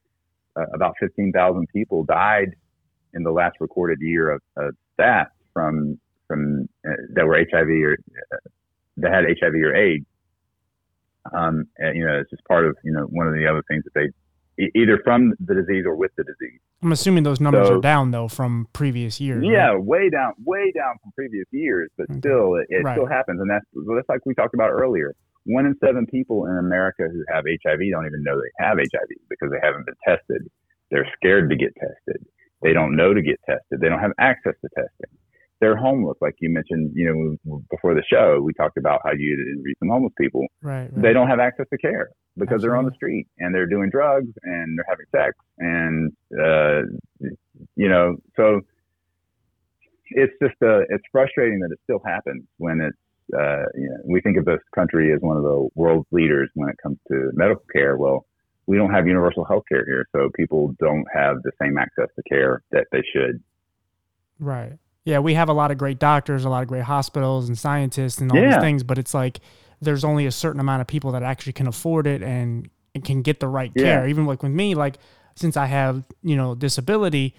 [0.55, 2.55] uh, about 15,000 people died
[3.15, 5.99] in the last recorded year of, of stats from
[6.29, 8.37] from uh, that were HIV or uh,
[8.99, 10.05] that had HIV or AIDS.
[11.33, 13.85] Um, and, you know, it's just part of you know one of the other things
[13.85, 14.09] that they
[14.75, 16.61] either from the disease or with the disease.
[16.83, 19.45] I'm assuming those numbers so, are down though from previous years.
[19.47, 19.83] Yeah, right?
[19.83, 22.19] way down, way down from previous years, but okay.
[22.21, 22.95] still, it, it right.
[22.95, 25.15] still happens, and that's that's like we talked about earlier.
[25.45, 29.09] One in seven people in America who have HIV don't even know they have HIV
[29.29, 30.43] because they haven't been tested.
[30.91, 32.27] They're scared to get tested.
[32.63, 33.81] They don't know to get tested.
[33.81, 35.17] They don't have access to testing
[35.61, 39.35] they're homeless, like you mentioned, you know, before the show, we talked about how you
[39.55, 40.47] interview some homeless people.
[40.63, 41.03] Right, right.
[41.03, 42.69] They don't have access to care because Absolutely.
[42.69, 46.83] they're on the street and they're doing drugs and they're having sex and, uh,
[47.75, 48.61] you know, so
[50.11, 52.99] it's just, uh, it's frustrating that it still happens when it's,
[53.35, 56.69] uh, you know, we think of this country as one of the world's leaders when
[56.69, 57.97] it comes to medical care.
[57.97, 58.27] Well,
[58.67, 62.23] we don't have universal health care here, so people don't have the same access to
[62.29, 63.43] care that they should.
[64.39, 64.75] Right
[65.07, 68.19] yeah, we have a lot of great doctors, a lot of great hospitals and scientists
[68.19, 68.51] and all yeah.
[68.51, 69.39] these things, but it's like
[69.81, 73.23] there's only a certain amount of people that actually can afford it and, and can
[73.23, 73.85] get the right yeah.
[73.85, 74.09] care.
[74.09, 74.99] Even like with me, like
[75.37, 77.37] since I have, you know, disability,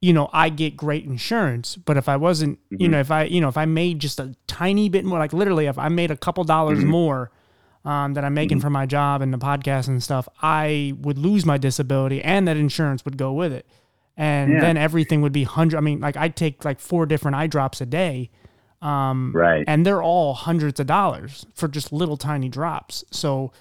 [0.00, 2.82] you know, I get great insurance, but if I wasn't, mm-hmm.
[2.82, 5.32] you know, if I, you know, if I made just a tiny bit more, like
[5.32, 6.88] literally, if I made a couple dollars mm-hmm.
[6.88, 7.30] more
[7.84, 8.66] um, that I'm making mm-hmm.
[8.66, 12.56] for my job and the podcast and stuff, I would lose my disability and that
[12.56, 13.64] insurance would go with it
[14.16, 14.60] and yeah.
[14.60, 15.78] then everything would be hundred.
[15.78, 18.30] I mean, like I take like four different eye drops a day,
[18.82, 19.64] um, right?
[19.66, 23.04] And they're all hundreds of dollars for just little tiny drops.
[23.10, 23.52] So,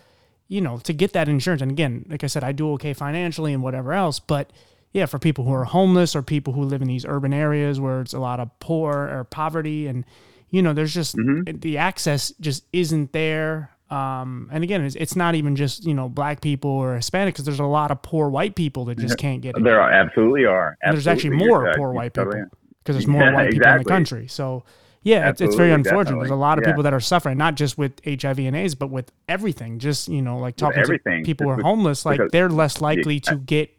[0.47, 3.53] you know, to get that insurance, and again, like I said, I do okay financially
[3.53, 4.51] and whatever else, but
[4.93, 7.99] yeah, for people who are homeless or people who live in these urban areas where
[7.99, 10.05] it's a lot of poor or poverty, and
[10.51, 11.59] you know, there's just mm-hmm.
[11.59, 13.74] the access just isn't there.
[13.89, 17.45] Um, and again, it's, it's not even just you know black people or Hispanic because
[17.45, 19.63] there's a lot of poor white people that just can't get it.
[19.63, 20.77] There are absolutely are.
[20.83, 20.95] Absolutely.
[20.95, 22.45] There's actually more poor white people
[22.79, 23.79] because there's more yeah, white people exactly.
[23.79, 24.27] in the country.
[24.27, 24.63] So
[25.03, 26.03] yeah, it's, it's very unfortunate.
[26.05, 26.23] Definitely.
[26.23, 26.71] There's a lot of yeah.
[26.71, 29.77] people that are suffering, not just with HIV and AIDS, but with everything.
[29.77, 33.35] Just you know, like talking to people who are homeless, like they're less likely to
[33.35, 33.71] get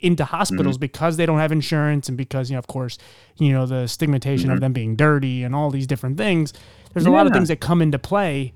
[0.00, 0.80] into hospitals mm-hmm.
[0.80, 2.98] because they don't have insurance and because you know, of course,
[3.36, 4.54] you know, the stigmatization mm-hmm.
[4.54, 6.52] of them being dirty and all these different things.
[6.92, 7.16] There's a yeah.
[7.16, 8.52] lot of things that come into play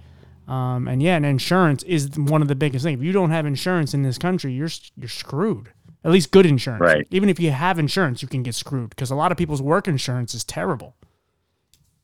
[0.48, 2.98] um, and yeah, and insurance is one of the biggest things.
[2.98, 5.70] If you don't have insurance in this country, you're you're screwed.
[6.04, 6.80] At least good insurance.
[6.80, 7.06] Right.
[7.10, 9.86] Even if you have insurance, you can get screwed because a lot of people's work
[9.86, 10.96] insurance is terrible.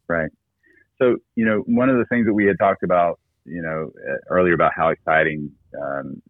[0.08, 0.30] Right.
[0.98, 3.90] So you know, one of the things that we had talked about, you know,
[4.28, 5.50] earlier about how exciting
[5.82, 6.20] um,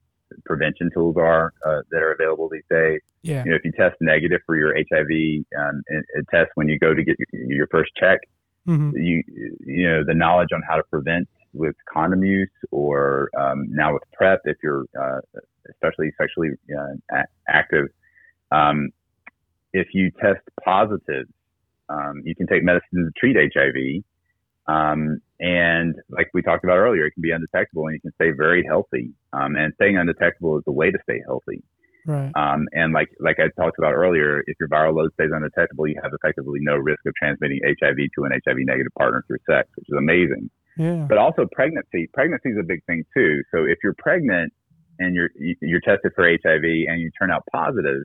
[0.44, 3.00] prevention tools are uh, that are available these days.
[3.22, 3.42] Yeah.
[3.44, 5.82] You know, if you test negative for your HIV um,
[6.30, 8.20] test when you go to get your, your first check,
[8.68, 8.96] mm-hmm.
[8.96, 9.24] you
[9.66, 14.02] you know the knowledge on how to prevent with condom use or um, now with
[14.12, 15.20] PrEP if you're uh,
[15.70, 17.86] especially sexually uh, active.
[18.50, 18.90] Um,
[19.72, 21.26] if you test positive,
[21.88, 24.04] um, you can take medicine to treat HIV.
[24.66, 28.30] Um, and like we talked about earlier, it can be undetectable and you can stay
[28.30, 29.10] very healthy.
[29.32, 31.62] Um, and staying undetectable is the way to stay healthy.
[32.06, 32.30] Right.
[32.36, 35.98] Um, and like like I talked about earlier, if your viral load stays undetectable, you
[36.02, 39.88] have effectively no risk of transmitting HIV to an HIV negative partner through sex, which
[39.88, 40.50] is amazing.
[40.76, 41.06] Yeah.
[41.08, 42.08] But also pregnancy.
[42.12, 43.42] Pregnancy is a big thing too.
[43.52, 44.52] So if you're pregnant
[44.98, 48.02] and you're you're tested for HIV and you turn out positive,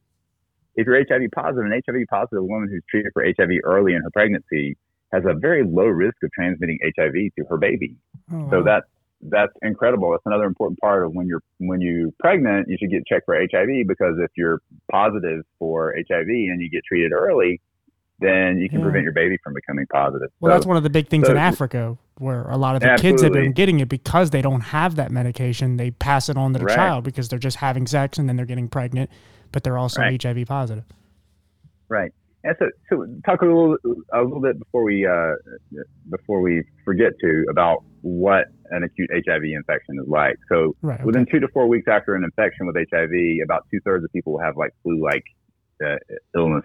[0.76, 4.10] if you're HIV positive, an HIV positive woman who's treated for HIV early in her
[4.12, 4.78] pregnancy
[5.12, 7.96] has a very low risk of transmitting HIV to her baby.
[8.32, 8.64] Oh, So wow.
[8.64, 8.86] that's
[9.22, 10.12] that's incredible.
[10.12, 13.36] That's another important part of when you're when you're pregnant, you should get checked for
[13.36, 14.62] HIV because if you're
[14.92, 17.60] positive for HIV and you get treated early,
[18.20, 18.86] then you can Yeah.
[18.86, 20.30] prevent your baby from becoming positive.
[20.40, 22.82] Well, So- that's one of the big things so- in Africa where a lot of
[22.82, 25.78] the kids have been getting it because they don't have that medication.
[25.78, 26.76] They pass it on to the Right.
[26.76, 29.10] child because they're just having sex and then they're getting pregnant,
[29.52, 30.22] but they're also Right.
[30.22, 30.84] HIV positive.
[31.88, 32.12] Right.
[32.44, 33.78] And so, so talk a little,
[34.14, 35.34] a little bit before we, uh,
[36.10, 40.36] before we forget to about what an acute HIV infection is like.
[40.50, 41.04] So Right.
[41.04, 44.34] within two to four weeks after an infection with HIV, about two thirds of people
[44.34, 45.24] will have like flu-like
[45.86, 45.96] uh,
[46.36, 46.64] illness.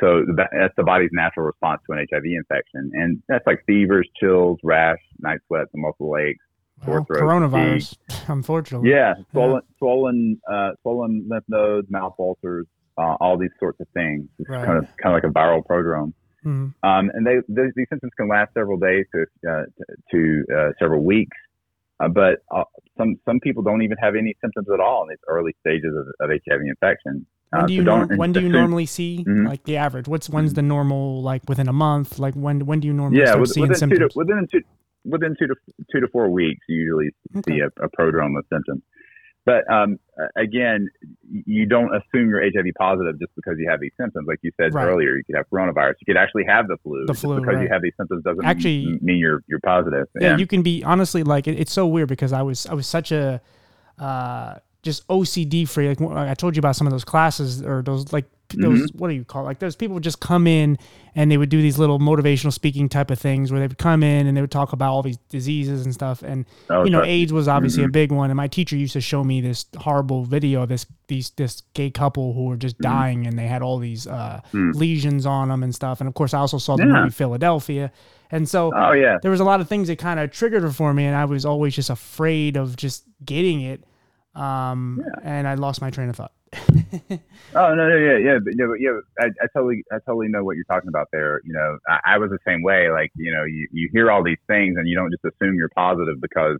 [0.00, 4.58] So that's the body's natural response to an HIV infection, and that's like fevers, chills,
[4.62, 6.44] rash, night sweats, and muscle aches.
[6.86, 7.96] Well, sore throat, coronavirus,
[8.28, 8.90] unfortunately.
[8.90, 12.66] Yeah, swollen, swollen, uh, swollen lymph nodes, mouth ulcers,
[12.98, 14.28] uh, all these sorts of things.
[14.38, 14.64] It's Right.
[14.66, 16.12] kind of kind of like a viral prodrome.
[16.44, 16.74] Mhm.
[16.82, 19.62] Um, and they, those, these symptoms can last several days to uh,
[20.10, 21.36] to uh, several weeks.
[22.00, 22.64] Uh, but uh,
[22.98, 26.06] some some people don't even have any symptoms at all in these early stages of,
[26.20, 27.24] of HIV infection.
[27.54, 27.84] When Uh, do you
[28.16, 29.46] when do you normally see Mhm.
[29.46, 30.08] like the average?
[30.08, 32.18] What's when's the normal like within a month?
[32.18, 34.16] Like when when do you normally Yeah, start with, seeing within two to, symptoms?
[34.16, 34.60] within two
[35.04, 35.54] within two to
[35.92, 37.56] two to four weeks, you usually Okay.
[37.56, 38.82] see a, a prodrome of symptoms.
[39.46, 39.98] But um,
[40.36, 40.88] again,
[41.30, 44.26] you don't assume you're HIV positive just because you have these symptoms.
[44.26, 44.86] Like you said Right.
[44.86, 45.96] earlier, you could have coronavirus.
[46.00, 47.02] You could actually have the flu.
[47.06, 47.62] The just flu, because right.
[47.64, 50.06] you have these symptoms doesn't Actually- mean, you're you're positive.
[50.18, 52.86] yeah, you can be honestly like it, it's so weird because I was I was
[52.86, 53.42] such a
[53.98, 54.54] uh,
[54.84, 55.88] just OCD free.
[55.88, 58.26] Like I told you about some of those classes or those like
[58.56, 58.98] those Mm-hmm.
[58.98, 59.46] what do you call it?
[59.46, 60.78] like those people would just come in
[61.16, 64.02] and they would do these little motivational speaking type of things where they would come
[64.02, 67.02] in and they would talk about all these diseases and stuff and Oh, you know.
[67.02, 67.88] AIDS was obviously Mm-hmm.
[67.88, 70.86] a big one and my teacher used to show me this horrible video of this
[71.08, 72.60] these this gay couple who were Mm-hmm.
[72.60, 76.14] just dying and they had all these uh, lesions on them and stuff and of
[76.14, 76.84] course I also saw the.
[76.84, 76.92] Yeah.
[77.00, 77.90] movie Philadelphia
[78.30, 79.16] and so Oh yeah.
[79.22, 81.44] there was a lot of things that kind of triggered for me, and I was
[81.44, 83.84] always just afraid of just getting it.
[84.34, 86.32] Um, and I lost my train of thought.
[87.56, 88.98] Oh no, no, yeah, yeah, but, yeah, but, yeah.
[89.20, 91.40] I, I totally, I totally know what you're talking about there.
[91.44, 92.90] You know, I, I was the same way.
[92.90, 95.68] Like, you know, you, you hear all these things and you don't just assume you're
[95.68, 96.58] positive because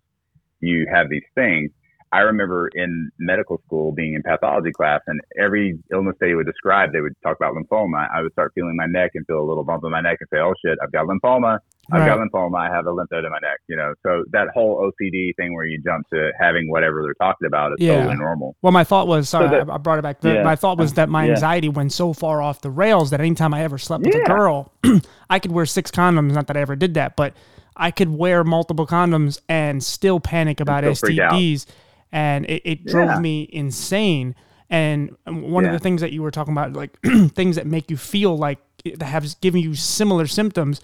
[0.61, 1.73] you have these things.
[2.13, 6.93] I remember in medical school being in pathology class, and every illness they would describe,
[6.93, 8.09] they would talk about lymphoma.
[8.15, 10.29] I would start feeling my neck and feel a little bump in my neck and
[10.33, 11.59] say, "Oh shit, I've got lymphoma.
[11.93, 12.59] I've got lymphoma.
[12.59, 15.55] I have a lymph node in my neck." You know, so that whole OCD thing
[15.55, 17.97] where you jump to having whatever they're talking about is Yeah.
[17.99, 18.57] totally normal.
[18.63, 20.21] Well, my thought was sorry, that- I brought it back.
[20.21, 20.43] The- Yeah.
[20.43, 21.33] My thought was that my Yeah.
[21.33, 24.73] anxiety went so far off the rails that anytime I ever slept with a girl,
[25.31, 26.33] I could wear six condoms.
[26.33, 27.35] Not that I ever did that, but
[27.77, 31.11] I could wear multiple condoms and still panic about still.
[31.11, 31.67] STDs,
[32.13, 34.35] and it, it drove me insane.
[34.71, 36.97] And one of the things that you were talking about, like
[37.35, 40.81] things that make you feel like that have given you similar symptoms,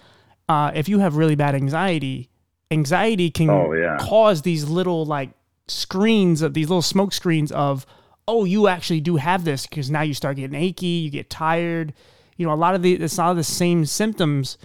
[0.50, 2.28] uh, if you have really bad anxiety,
[2.70, 3.96] anxiety can Oh, yeah.
[4.00, 5.30] cause these little like
[5.68, 7.86] screens of these little smoke screens of
[8.26, 11.92] oh you actually do have this because now you start getting achy you get tired.
[12.36, 14.58] You know a lot of the it's of the same symptoms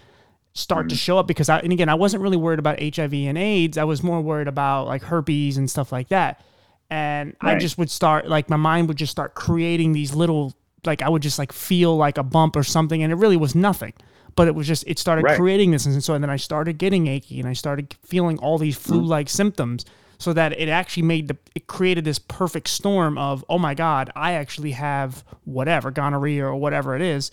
[0.54, 0.90] start Mm.
[0.90, 3.78] to show up because I and again I wasn't really worried about HIV and AIDS.
[3.78, 6.42] I was more worried about like herpes and stuff like that.
[6.90, 10.54] And I just would start like my mind would just start creating these little
[10.86, 13.54] like I would just like feel like a bump or something and it really was
[13.56, 13.94] nothing
[14.36, 15.38] but it was just it started Right.
[15.38, 18.78] creating this and so then I started getting achy and I started feeling all these
[18.78, 18.94] Mm-hmm.
[18.94, 19.86] flu-like symptoms
[20.18, 24.12] so that it actually made the it created this perfect storm of oh my god
[24.16, 27.32] I actually have whatever gonorrhea or whatever it is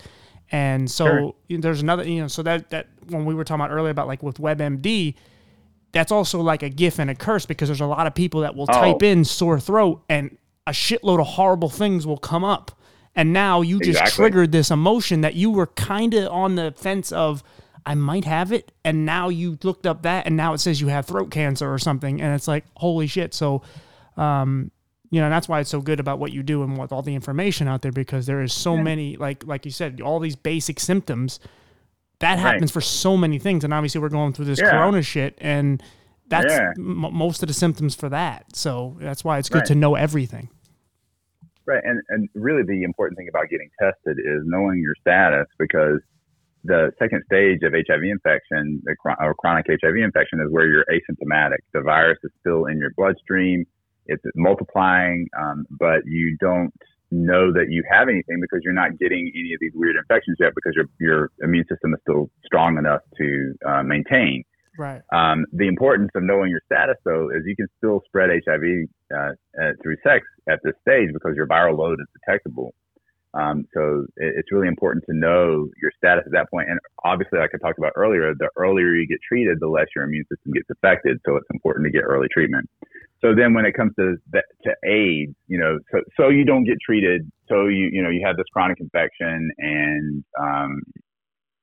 [0.51, 1.59] and so Sure.
[1.61, 4.23] there's another you know so that that when we were talking about earlier about like
[4.23, 5.15] with WebMD
[5.93, 8.55] that's also like a gift and a curse because there's a lot of people that
[8.57, 9.07] will type Oh.
[9.07, 10.37] in sore throat and
[10.67, 12.71] a shitload of horrible things will come up.
[13.15, 14.13] And now you just Exactly.
[14.25, 17.43] triggered this emotion that you were kind of on the fence of,
[17.85, 18.73] I might have it.
[18.85, 21.79] And now you looked up that and now it says you have throat cancer or
[21.79, 22.23] something.
[22.23, 23.35] And it's like, holy shit.
[23.35, 23.63] So,
[24.17, 24.71] um,
[25.11, 27.15] you know, that's why it's so good about what you do and what all the
[27.15, 30.81] information out there because there is so many, like, like you said, all these basic
[30.81, 31.39] symptoms
[32.21, 32.39] that Right.
[32.39, 33.63] happens for so many things.
[33.63, 34.71] And obviously we're going through this Yeah.
[34.71, 35.83] corona shit and
[36.29, 36.71] that's Yeah.
[36.79, 38.57] m- most of the symptoms for that.
[38.57, 39.67] So that's why it's good Right.
[39.67, 40.49] to know everything.
[41.65, 46.01] Right, and and really the important thing about getting tested is knowing your status because
[46.65, 48.83] the second stage of HIV infection,
[49.21, 51.59] or chronic HIV infection, is where you're asymptomatic.
[51.73, 53.65] The virus is still in your bloodstream,
[54.07, 56.73] it's multiplying, um, but you don't
[57.11, 60.53] know that you have anything because you're not getting any of these weird infections yet
[60.55, 64.43] because your your immune system is still strong enough to uh, maintain.
[64.79, 65.03] Right.
[65.13, 69.33] Um, the importance of knowing your status, though, is you can still spread HIV uh,
[69.63, 72.75] uh, through sex at this stage because your viral load is detectable.
[73.35, 76.69] Um, so it, it's really important to know your status at that point.
[76.71, 80.05] And obviously, like I talked about earlier, the earlier you get treated, the less your
[80.05, 81.21] immune system gets affected.
[81.27, 82.69] So it's important to get early treatment.
[83.21, 86.79] So then when it comes to to AIDS, you know, so, so you don't get
[86.85, 87.31] treated.
[87.49, 90.83] So you, you know, you have this chronic infection and, um,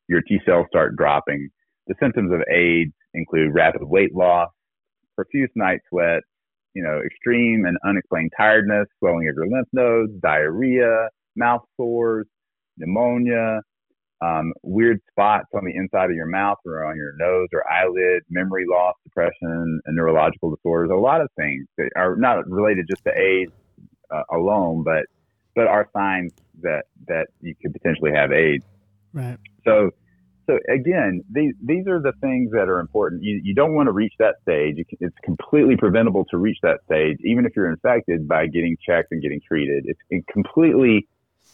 [0.08, 1.50] your T cells start dropping.
[1.88, 4.50] The symptoms of AIDS include rapid weight loss,
[5.16, 6.26] profuse night sweats,
[6.74, 12.28] you know, extreme and unexplained tiredness, swelling of your lymph nodes, diarrhea, mouth sores,
[12.78, 13.62] pneumonia,
[14.22, 18.24] um, weird spots on the inside of your mouth or on your nose or eyelid,
[18.30, 20.90] memory loss, depression, and neurological disorders.
[20.92, 23.52] A lot of things that are not related just to AIDS
[24.12, 25.06] uh, alone, but
[25.56, 28.66] but are signs that that you could potentially have AIDS.
[29.14, 29.38] Right.
[29.64, 29.92] So
[30.50, 33.22] so again, these these are the things that are important.
[33.24, 34.78] You you don't want to reach that stage.
[35.00, 39.22] It's completely preventable to reach that stage, even if you're infected by getting checked and
[39.22, 39.86] getting treated.
[39.88, 41.08] It's completely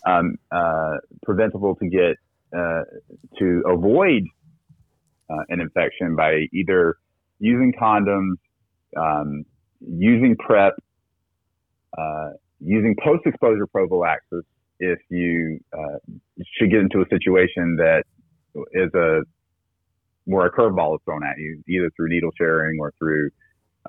[0.06, 2.16] um, uh, preventable to get
[2.58, 2.84] uh,
[3.39, 4.24] to avoid
[5.30, 6.96] uh, an infection by either
[7.39, 8.36] using condoms,
[8.96, 9.43] um,
[9.82, 10.74] using PrEP,
[11.98, 12.30] uh,
[12.62, 14.46] using post-exposure prophylaxis
[14.80, 15.98] if you uh,
[16.54, 18.04] should get into a situation that
[18.72, 19.22] is a
[20.26, 23.30] where a curveball is thrown at you, either through needle sharing or through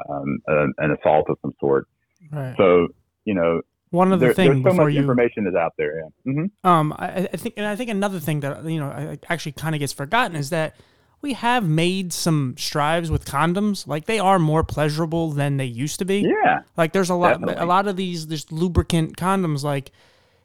[0.09, 1.89] um, a, an assault of some sort.
[2.31, 2.55] Right.
[2.59, 2.89] So,
[3.25, 5.99] you know, one of the there, things there's so much you, information is out there.
[5.99, 6.33] Yeah.
[6.33, 6.69] Mm-hmm.
[6.69, 9.79] Um, I, I, think, and I think another thing that you know actually kind of
[9.79, 10.77] gets forgotten is that
[11.23, 13.87] we have made some strives with condoms.
[13.87, 16.21] Like they are more pleasurable than they used to be.
[16.21, 16.61] Yeah.
[16.77, 17.63] Like there's a lot, Definitely.
[17.63, 19.63] a lot of these, there's lubricant condoms.
[19.63, 19.91] Like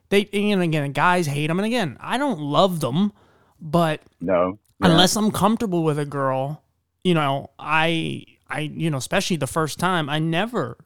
[0.09, 1.59] they, and again, guys hate them.
[1.59, 3.11] And again, I don't love them,
[3.61, 6.63] but no, unless I'm comfortable with a girl,
[7.03, 10.77] you know, I, I, you know, especially the first time, I never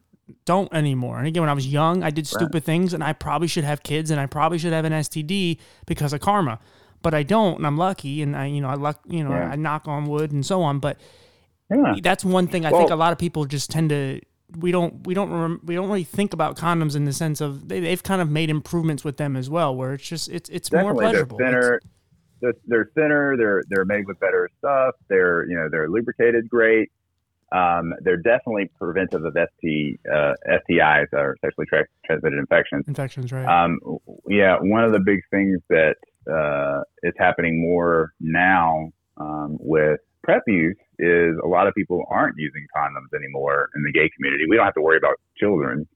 [0.46, 1.18] don't anymore.
[1.18, 2.64] And again, when I was young, I did stupid right.
[2.64, 6.14] things, and I probably should have kids, and I probably should have an STD because
[6.14, 6.60] of karma,
[7.02, 9.50] but I don't, and I'm lucky, and I, you know, I luck, you know, yeah.
[9.50, 10.80] I knock on wood and so on.
[10.80, 10.98] But
[11.70, 11.96] yeah.
[12.02, 14.22] that's one thing I well, think a lot of people just tend to.
[14.58, 17.68] We don't, we don't, rem- we don't really think about condoms in the sense of
[17.68, 20.72] they, have kind of made improvements with them as well, where it's just it's it's
[20.72, 21.38] more pleasurable.
[21.38, 21.82] They're thinner,
[22.46, 23.36] they're, they're thinner.
[23.38, 24.96] They're they're made with better stuff.
[25.08, 26.92] They're you know they're lubricated great
[27.52, 32.88] um, they're definitely preventive of ST, uh, STIs or sexually tra- transmitted infections.
[32.88, 33.46] Infections, right?
[33.46, 33.80] Um,
[34.28, 35.96] yeah, one of the big things that
[36.30, 42.36] uh, is happening more now um, with PrEP use is a lot of people aren't
[42.38, 44.46] using condoms anymore in the gay community.
[44.50, 45.88] We don't have to worry about children.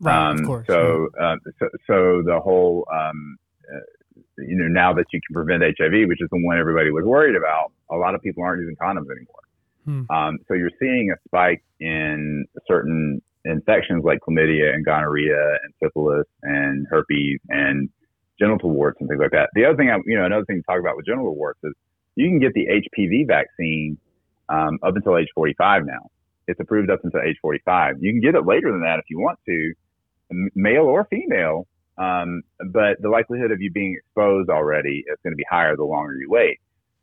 [0.00, 0.66] Right, of course.
[0.66, 1.26] So, yeah.
[1.26, 3.36] uh, so, so the whole, um,
[3.74, 3.80] uh,
[4.38, 7.36] you know, now that you can prevent HIV, which is the one everybody was worried
[7.36, 9.40] about, a lot of people aren't using condoms anymore.
[9.84, 10.02] Hmm.
[10.10, 16.26] Um, so you're seeing a spike in certain infections like chlamydia and gonorrhea and syphilis
[16.42, 17.88] and herpes and
[18.38, 19.50] genital warts and things like that.
[19.54, 21.72] The other thing, I, you know, another thing to talk about with genital warts is
[22.16, 23.98] you can get the HPV vaccine
[24.48, 26.10] um, up until age 45 now.
[26.46, 27.96] It's approved up until age 45.
[28.00, 29.72] You can get it later than that if you want to,
[30.54, 31.66] male or female.
[32.00, 32.42] Um,
[32.72, 36.14] but the likelihood of you being exposed already is going to be higher the longer
[36.14, 36.58] you wait.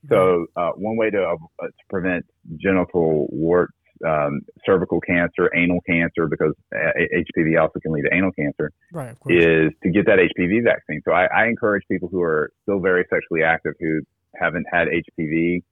[0.09, 2.25] So uh, one way to, uh, to prevent
[2.57, 3.73] genital warts,
[4.05, 9.71] um, cervical cancer, anal cancer, because HPV also can lead to anal cancer, right, is
[9.83, 11.01] to get that HPV vaccine.
[11.03, 14.01] So I, I, encourage people who are still very sexually active who
[14.35, 15.63] haven't had HPV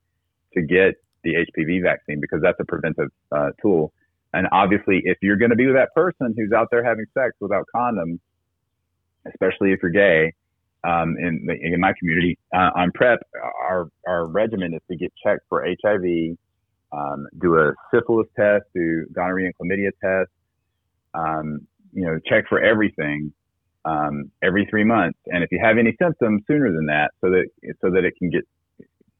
[0.54, 3.92] to get the HPV vaccine because that's a preventive uh, tool.
[4.34, 7.32] And obviously, if you're going to be with that person who's out there having sex
[7.40, 8.18] without condoms,
[9.28, 10.32] especially if you're gay,
[10.84, 13.18] um, in, in my community uh, on PrEP,
[13.68, 16.36] our our regimen is to get checked for HIV,
[16.92, 20.30] um, do a syphilis test, do gonorrhea and chlamydia test,
[21.14, 23.32] um, you know, check for everything
[23.84, 27.48] um, every three months, and if you have any symptoms, sooner than that, so that
[27.80, 28.42] so that it can get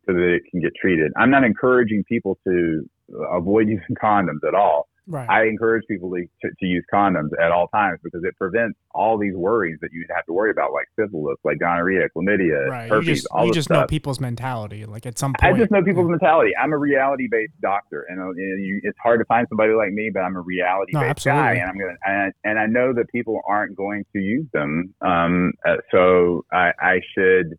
[0.06, 1.12] so that it can get treated.
[1.16, 2.88] I'm not encouraging people to
[3.32, 4.88] avoid using condoms at all.
[5.08, 5.28] Right.
[5.28, 9.16] I encourage people to, to, to, use condoms at all times because it prevents all
[9.16, 12.90] these worries that you have to worry about, like syphilis, like gonorrhea, chlamydia, right.
[12.90, 13.82] herpes, you just, all you just stuff.
[13.82, 14.84] know people's mentality.
[14.84, 16.16] Like at some point, I just know people's yeah.
[16.18, 16.50] mentality.
[16.60, 20.10] I'm a reality based doctor, and uh, you, it's hard to find somebody like me,
[20.12, 23.08] but I'm a reality based no, guy, and I'm gonna and, and, I know that
[23.12, 24.92] people aren't going to use them.
[25.02, 27.56] Um, uh, so I, I should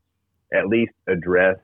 [0.54, 1.58] at least address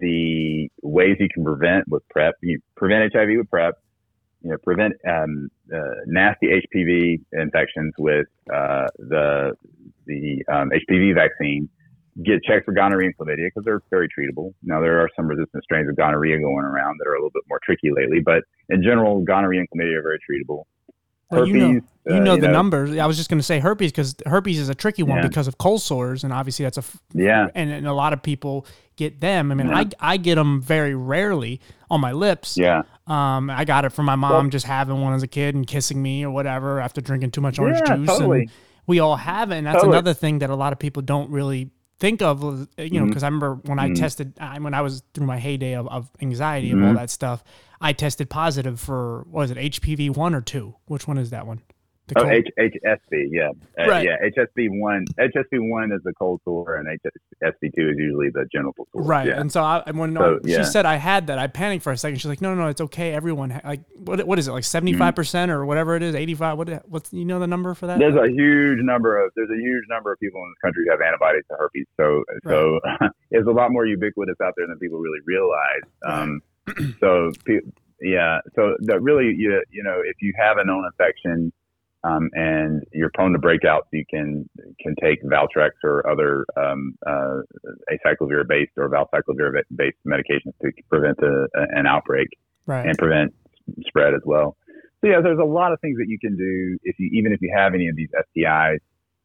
[0.00, 2.34] the ways you can prevent with PrEP.
[2.42, 3.74] You prevent HIV with PrEP
[4.44, 9.56] you know, prevent um, uh, nasty HPV infections with uh, the
[10.06, 11.68] the um, HPV vaccine.
[12.22, 14.52] get checked for gonorrhea and chlamydia because they're very treatable.
[14.62, 17.44] Now there are some resistant strains of gonorrhea going around that are a little bit
[17.48, 20.64] more tricky lately, but in general, gonorrhea and chlamydia are very treatable.
[21.30, 22.96] Well, you know, you know uh, you the know, numbers.
[22.98, 25.26] I was just going to say herpes because herpes is a tricky one yeah.
[25.26, 26.84] because of cold sores, and obviously that's a
[27.14, 27.48] yeah.
[27.54, 28.66] And, and, a lot of people
[28.96, 29.50] get them.
[29.50, 29.78] I mean, yeah.
[29.78, 32.56] I I get them very rarely on my lips.
[32.56, 32.82] Yeah.
[33.06, 35.66] Um, I got it from my mom well, just having one as a kid and
[35.66, 38.08] kissing me or whatever after drinking too much orange yeah, juice.
[38.08, 38.40] Totally.
[38.42, 38.50] And
[38.86, 39.96] we all have it, and that's totally.
[39.96, 42.42] another thing that a lot of people don't really think of
[42.76, 43.24] you know because mm-hmm.
[43.24, 43.94] I remember when I mm-hmm.
[43.94, 46.82] tested when I was through my heyday of, of anxiety mm-hmm.
[46.82, 47.44] of all that stuff
[47.80, 51.46] I tested positive for what was it HPV one or two which one is that
[51.46, 51.62] one
[52.06, 53.48] the oh, H- HSV, yeah,
[53.78, 54.04] uh, right.
[54.04, 54.16] yeah.
[54.36, 58.86] HSV one, HSV one is the cold sore, and HSV two is usually the genital
[58.92, 59.02] sore.
[59.02, 59.28] Right.
[59.28, 59.40] Yeah.
[59.40, 60.62] And so I, when so, she yeah.
[60.64, 62.18] said I had that, I panicked for a second.
[62.18, 63.12] She's like, "No, no, no, it's okay.
[63.12, 64.26] Everyone ha- like what?
[64.26, 64.52] What is it?
[64.52, 66.58] Like seventy five percent or whatever it is, eighty five?
[66.58, 66.68] What?
[66.90, 67.98] What's you know the number for that?
[67.98, 70.90] There's a huge number of there's a huge number of people in this country who
[70.90, 71.86] have antibodies to herpes.
[71.96, 72.52] So right.
[72.52, 72.80] so
[73.30, 75.82] it's a lot more ubiquitous out there than people really realize.
[76.06, 76.42] Um,
[77.00, 77.32] so
[78.02, 81.50] yeah, so that really you you know if you have a known infection
[82.04, 84.48] um, and you're prone to breakouts, you can
[84.80, 87.40] can take Valtrex or other um, uh,
[87.90, 92.28] acyclovir based or valacyclovir based medications to prevent a, an outbreak
[92.66, 92.86] right.
[92.86, 93.34] and prevent
[93.86, 94.56] spread as well.
[95.00, 97.40] So yeah, there's a lot of things that you can do if you even if
[97.40, 98.78] you have any of these STIs,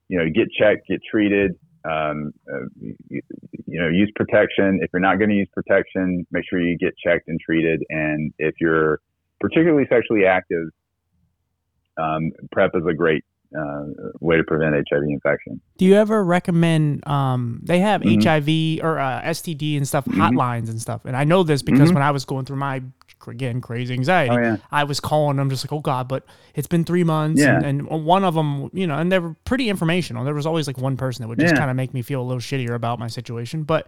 [0.08, 1.52] you know, get checked, get treated.
[1.86, 3.22] Um, uh, you,
[3.66, 4.80] you, know, use protection.
[4.82, 7.82] If you're not going to use protection, make sure you get checked and treated.
[7.90, 9.00] And if you're
[9.40, 10.68] particularly sexually active,
[12.00, 13.24] um, PrEP is a great
[13.58, 13.86] uh,
[14.20, 15.60] way to prevent HIV infection.
[15.78, 17.08] Do you ever recommend?
[17.08, 18.22] Um, they have mm-hmm.
[18.22, 20.22] HIV or uh, STD and stuff mm-hmm.
[20.22, 21.96] hotlines and stuff, and I know this because mm-hmm.
[21.96, 22.82] when I was going through my
[23.28, 24.58] again crazy anxiety, oh, yeah.
[24.72, 26.26] I was calling them just like, oh god, but
[26.56, 27.58] it's been three months, yeah.
[27.58, 30.24] and, and, one of them, you know, and they were pretty informational.
[30.24, 31.60] There was always like one person that would just yeah.
[31.60, 33.88] kind of make me feel a little shittier about my situation, but.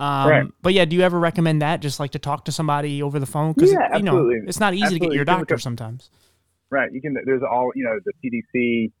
[0.00, 0.46] Um, right.
[0.62, 1.80] But yeah, do you ever recommend that?
[1.80, 4.72] Just like to talk to somebody over the phone because yeah, you know it's not
[4.72, 5.06] easy absolutely.
[5.06, 6.08] to get your doctor sometimes.
[6.70, 6.92] Right.
[6.92, 7.16] You can.
[7.24, 7.70] There's all.
[7.74, 8.12] You know, the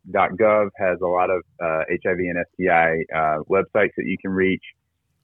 [0.08, 4.62] CDC.gov has a lot of uh, HIV and STI uh, websites that you can reach,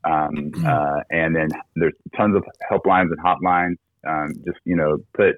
[0.05, 3.77] um, uh, and then there's tons of helplines and hotlines.
[4.07, 5.37] Um, just you know, put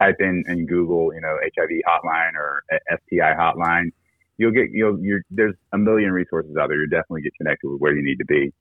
[0.00, 3.90] type in in Google, you know, HIV hotline or STI hotline.
[4.38, 6.78] You'll get you'll you're there's a million resources out there.
[6.78, 8.52] You'll definitely get connected with where you need to be.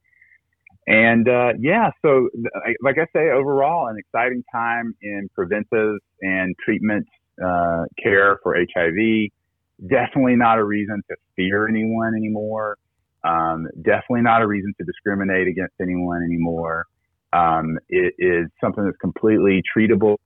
[0.87, 2.29] And uh, yeah, so
[2.81, 7.05] like I say, overall, an exciting time in preventive and treatment
[7.43, 9.29] uh, care for HIV.
[9.88, 12.77] Definitely not a reason to fear anyone anymore.
[13.23, 16.85] Um, definitely not a reason to discriminate against anyone anymore.
[17.33, 20.17] Um, it is something that's completely treatable,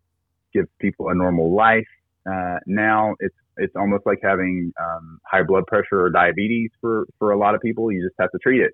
[0.53, 1.87] gives people a normal life.
[2.29, 7.31] Uh, now it's it's almost like having um, high blood pressure or diabetes for for
[7.31, 7.91] a lot of people.
[7.91, 8.73] You just have to treat it.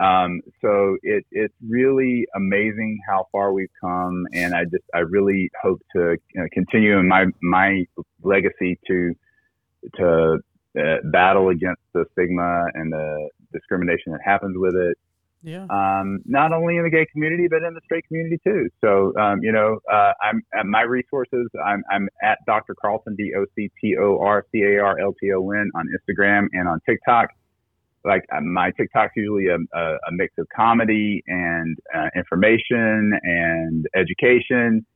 [0.00, 5.50] Um, so it, it's really amazing how far we've come, and I just I really
[5.62, 7.84] hope to you know, continue in my my
[8.22, 9.14] legacy to
[9.96, 10.38] to
[10.78, 14.98] uh, battle against the stigma and the discrimination that happens with it.
[15.44, 15.66] Yeah.
[15.68, 18.68] Um, not only in the gay community, but in the straight community too.
[18.82, 21.48] So, um, you know, uh, I'm at my resources.
[21.64, 22.74] I'm, I'm at Dr.
[22.80, 25.86] Carlton, D O C T O R C A R L T O N on
[25.86, 27.28] Instagram and on TikTok
[28.04, 33.86] like uh, my TikTok's usually a, a, a mix of comedy and uh, information and
[33.94, 34.86] education.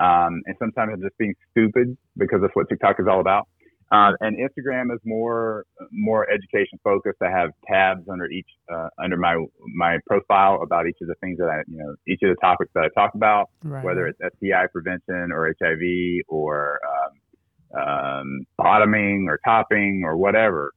[0.00, 3.48] Um, and sometimes I'm just being stupid because that's what TikTok is all about.
[3.90, 7.22] Uh, and Instagram is more more education focused.
[7.22, 9.42] I have tabs under each uh, under my
[9.74, 12.70] my profile about each of the things that I you know each of the topics
[12.74, 13.82] that I talk about, right.
[13.82, 20.72] whether it's STI prevention or HIV or um, um, bottoming or topping or whatever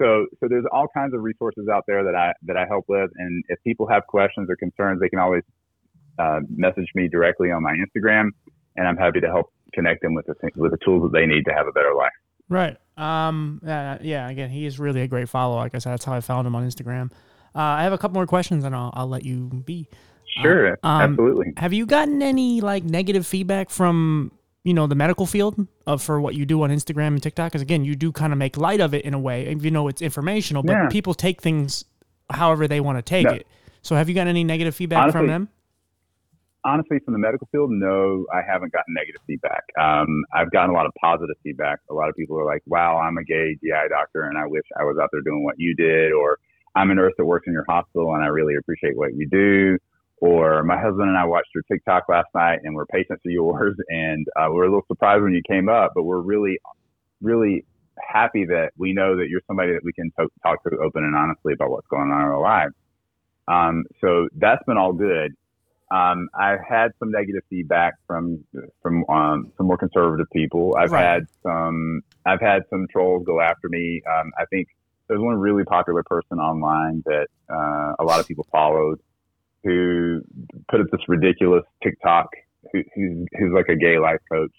[0.00, 3.10] so so there's all kinds of resources out there that I that I help with,
[3.16, 5.42] and if people have questions or concerns, they can always
[6.18, 8.30] uh, message me directly on my Instagram,
[8.76, 11.44] and I'm happy to help connect them with the with the tools that they need
[11.44, 12.12] to have a better life.
[12.48, 12.76] Right.
[12.96, 13.60] Um.
[13.66, 14.28] Uh, yeah.
[14.28, 15.56] Again, he is really a great follow.
[15.56, 17.10] Like I said, that's how I found him on Instagram.
[17.54, 19.88] Uh, I have a couple more questions, and I'll I'll let you be.
[20.42, 20.72] Sure.
[20.82, 21.52] Uh, um, absolutely.
[21.56, 24.32] Have you gotten any like negative feedback from
[24.64, 27.62] you know the medical field of for what you do on Instagram and TikTok because
[27.62, 30.02] again you do kind of make light of it in a way you know it's
[30.02, 30.88] informational but yeah.
[30.88, 31.84] people take things
[32.30, 33.32] however they want to take no.
[33.32, 33.46] it.
[33.82, 35.48] So have you gotten any negative feedback honestly, from them?
[36.64, 39.64] honestly from the medical field no I haven't gotten negative feedback.
[39.80, 41.80] Um, I've gotten a lot of positive feedback.
[41.90, 44.64] A lot of people are like wow I'm a gay GI doctor and I wish
[44.78, 46.38] I was out there doing what you did or
[46.74, 49.78] I'm a nurse that works in your hospital and I really appreciate what you do
[50.22, 53.74] or my husband and I watched your TikTok last night and we're patients of yours
[53.88, 56.58] and uh, we are a little surprised when you came up, but we're really,
[57.20, 57.66] really
[57.98, 61.16] happy that we know that you're somebody that we can t- talk to open and
[61.16, 62.74] honestly about what's going on in our lives.
[63.48, 65.32] Um, so that's been all good.
[65.90, 68.44] Um, I've had some negative feedback from
[68.80, 70.74] from um, some more conservative people.
[70.78, 71.04] I've Right.
[71.04, 74.00] had some I've had some trolls go after me.
[74.08, 74.68] Um, I think
[75.08, 79.00] there's one really popular person online that uh, a lot of people followed
[79.64, 80.20] who
[80.70, 82.28] put up this ridiculous TikTok.
[82.72, 84.52] Who, who's, who's like a gay life coach.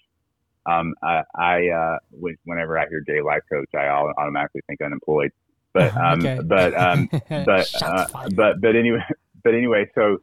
[0.70, 1.98] Um, I, I uh,
[2.44, 5.30] whenever I hear gay life coach, I au- automatically think unemployed.
[5.72, 6.40] But um, Okay.
[6.44, 9.00] but um, but uh, but but anyway
[9.44, 10.16] but anyway so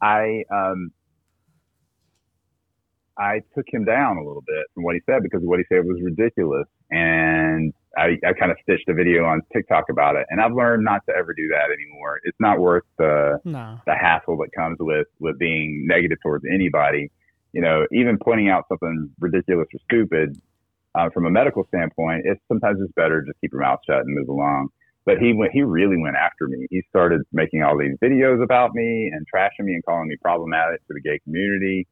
[0.00, 0.90] i um
[3.18, 5.84] i took him down a little bit from what he said because what he said
[5.84, 10.40] was ridiculous and i i kind of stitched a video on tiktok about it and
[10.40, 12.20] i've learned not to ever do that anymore.
[12.24, 13.78] It's not worth the no.
[13.86, 17.10] the hassle that comes with with being negative towards anybody.
[17.52, 20.40] You know even pointing out something ridiculous or stupid
[20.94, 24.00] uh, from a medical standpoint it's sometimes it's better to just keep your mouth shut
[24.00, 24.68] and move along.
[25.04, 26.66] But he went he really went after me.
[26.70, 30.86] He started making all these videos about me and trashing me and calling me problematic
[30.86, 31.86] to the gay community.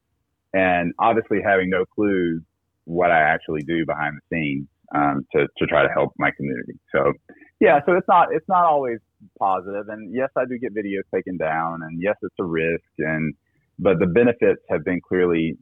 [0.52, 2.40] And obviously having no clue
[2.85, 6.79] what i actually do behind the scenes um, to, to try to help my community.
[6.93, 7.12] So
[7.61, 8.99] yeah so it's not it's not always
[9.39, 9.89] positive.
[9.89, 13.35] And yes i do get videos taken down and yes it's a risk and
[13.79, 15.57] but the benefits have been clearly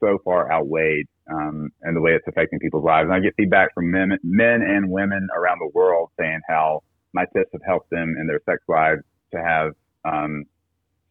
[0.00, 3.06] so far outweighed um, and the way it's affecting people's lives.
[3.06, 6.82] And i get feedback from men, men and women around the world saying how
[7.12, 9.72] my tips have helped them in their sex lives to have
[10.04, 10.44] um,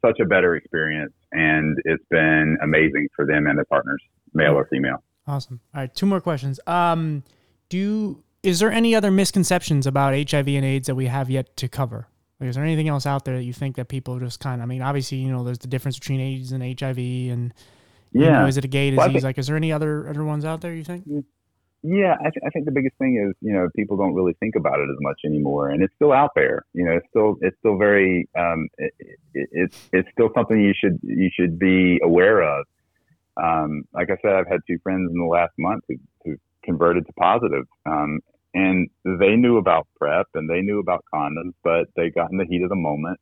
[0.05, 1.13] such a better experience.
[1.31, 4.01] And it's been amazing for them and their partners
[4.33, 5.03] male or female.
[5.27, 5.59] Awesome.
[5.73, 6.59] All right, two more questions.
[6.67, 7.23] Um,
[7.69, 11.55] do you, is there any other misconceptions about HIV and AIDS that we have yet
[11.57, 12.07] to cover?
[12.39, 14.65] Like, is there anything else out there that you think that people just kind of?
[14.65, 17.53] I mean, obviously, you know, there's the difference between AIDS and HIV, and
[18.11, 18.97] you yeah know, is it a gay disease?
[18.97, 20.73] Well, think- like, is there any other other ones out there?
[20.73, 21.05] You think?
[21.87, 24.55] Yeah, I, th- I think the biggest thing is you know people don't really think
[24.55, 26.65] about it as much anymore, and it's still out there.
[26.73, 30.73] You know, it's still it's still very um, it, it, it's it's still something you
[30.75, 32.65] should you should be aware of.
[33.37, 36.35] Um, like I said, I've had two friends in the last month who, who
[36.65, 38.19] converted to positive, um,
[38.53, 42.45] and they knew about PrEP and they knew about condoms, but they got in the
[42.45, 43.19] heat of the moment.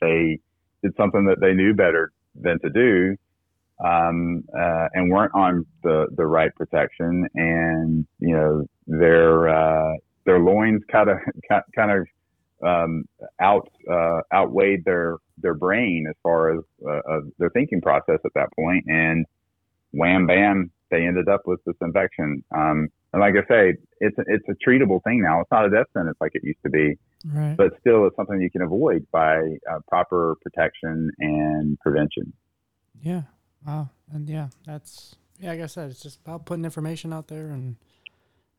[0.00, 0.40] They
[0.82, 3.16] did something that they knew better than to do,
[3.84, 9.94] um, uh, and weren't on the, the right protection, and you know their uh,
[10.24, 11.18] their loins kind of
[11.74, 12.06] kind of
[12.66, 13.04] um,
[13.40, 18.48] out uh, outweighed their their brain as far as uh, their thinking process at that
[18.54, 19.26] point, and
[19.92, 22.44] wham bam, they ended up with this infection.
[22.54, 25.40] Um, and like I say, it's a, it's a treatable thing now.
[25.40, 26.96] It's not a death sentence like it used to be,
[27.26, 27.56] Right.
[27.56, 29.38] but still, it's something you can avoid by
[29.70, 32.32] uh, proper protection and prevention.
[33.02, 33.22] Yeah.
[33.66, 33.90] Wow.
[34.12, 35.50] And yeah, that's yeah.
[35.50, 37.76] Like I said, it's just about putting information out there, and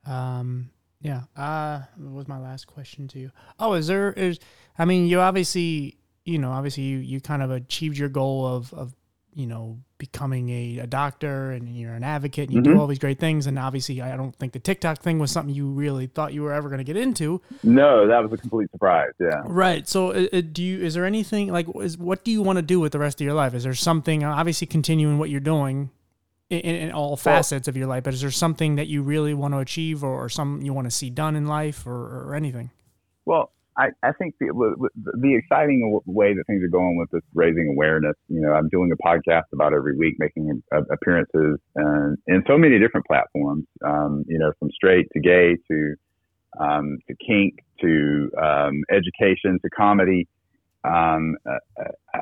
[0.06, 0.70] um,
[1.02, 1.24] yeah.
[1.36, 3.32] Uh, what was my last question to you?
[3.60, 4.40] Oh, is there is?
[4.78, 8.74] I mean, you obviously, you know, obviously you you kind of achieved your goal of
[8.74, 8.96] of
[9.36, 12.80] you know becoming a, a doctor and you're an advocate and you do Mhm.
[12.80, 15.70] all these great things and obviously I don't think the TikTok thing was something you
[15.70, 19.12] really thought you were ever going to get into No, that was a complete surprise.
[19.20, 19.42] Yeah.
[19.46, 19.88] Right.
[19.88, 20.82] So, uh, uh, do you?
[20.84, 21.68] Is there anything like?
[21.82, 23.54] Is what do you want to do with the rest of your life?
[23.54, 24.24] Is there something?
[24.24, 25.90] uh, Obviously, continuing what you're doing
[26.50, 29.54] in, in, all facets of your life, but is there something that you really want
[29.54, 32.70] to achieve, or, or some you want to see done in life, or, or anything?
[33.26, 37.70] Well, I, I think the, the exciting way that things are going with this raising
[37.70, 42.44] awareness, you know, I'm doing a podcast about every week, making uh, appearances and in
[42.48, 45.96] so many different platforms, um, you know, from straight to gay to
[46.60, 50.28] um, to kink to um, education to comedy.
[50.84, 51.84] Um, uh,
[52.14, 52.20] uh,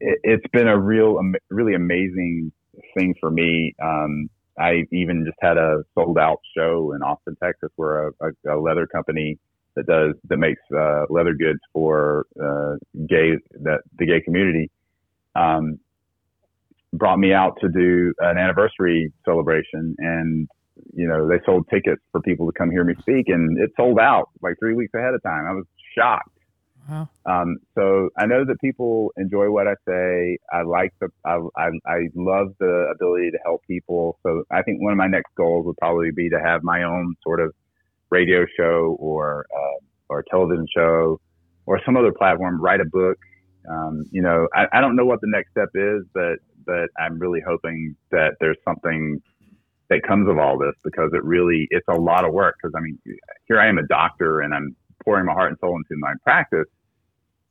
[0.00, 2.52] it, it's been a real, am- really amazing
[2.96, 3.74] thing for me.
[3.82, 4.28] Um,
[4.58, 8.60] I even just had a sold out show in Austin, Texas, where a, a, a
[8.60, 9.38] leather company
[9.76, 12.76] that does that makes uh, leather goods for uh,
[13.06, 14.70] gay that the gay community
[15.34, 15.78] um,
[16.92, 20.48] brought me out to do an anniversary celebration and
[20.94, 23.98] you know they sold tickets for people to come hear me speak and it sold
[23.98, 25.64] out like three weeks ahead of time i was
[25.96, 26.30] shocked
[26.88, 27.08] Wow.
[27.24, 30.38] um, so I know that people enjoy what I say.
[30.52, 34.18] I like the, I, I, I love the ability to help people.
[34.24, 37.14] So I think one of my next goals would probably be to have my own
[37.22, 37.54] sort of
[38.10, 39.78] radio show or, uh,
[40.08, 41.20] or television show
[41.66, 43.18] or some other platform, write a book.
[43.70, 47.18] Um, you know, I, I don't know what the next step is, but, but I'm
[47.18, 49.20] really hoping that there's something
[49.88, 52.56] that comes of all this because it really, it's a lot of work.
[52.62, 52.98] Cause I mean,
[53.46, 54.74] here I am a doctor and I'm
[55.04, 56.66] pouring my heart and soul into my practice,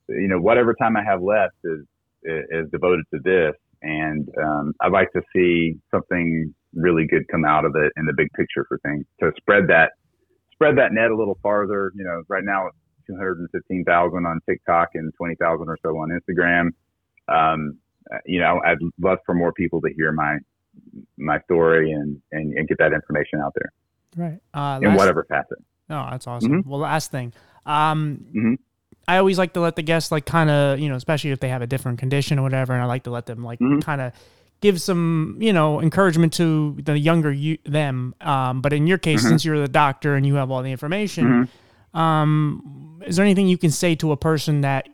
[0.08, 1.84] you know, whatever time I have left is
[2.22, 7.64] is devoted to this, and um, I'd like to see something really good come out
[7.64, 9.04] of it in the big picture for things.
[9.20, 9.92] To spread that
[10.60, 11.90] spread that net a little farther.
[11.94, 12.76] You know, right now it's
[13.06, 16.70] 215,000 on TikTok and 20,000 or so on Instagram.
[17.28, 17.78] Um,
[18.26, 20.38] you know, I'd love for more people to hear my
[21.16, 23.72] my story and and, and get that information out there.
[24.16, 24.40] Right.
[24.52, 25.58] Uh, in whatever facet.
[25.88, 26.52] No, that's awesome.
[26.52, 26.68] Mm-hmm.
[26.68, 27.32] Well, last thing.
[27.66, 28.54] Um, mm-hmm.
[29.08, 31.48] I always like to let the guests like kind of you know, especially if they
[31.48, 33.80] have a different condition or whatever, and I like to let them like mm-hmm.
[33.80, 34.12] kind of
[34.60, 38.14] give some you know encouragement to the younger you them.
[38.20, 39.28] Um, but in your case, mm-hmm.
[39.30, 41.26] since you're the doctor and you have all the information,
[41.94, 41.98] mm-hmm.
[41.98, 44.88] um, is there anything you can say to a person that,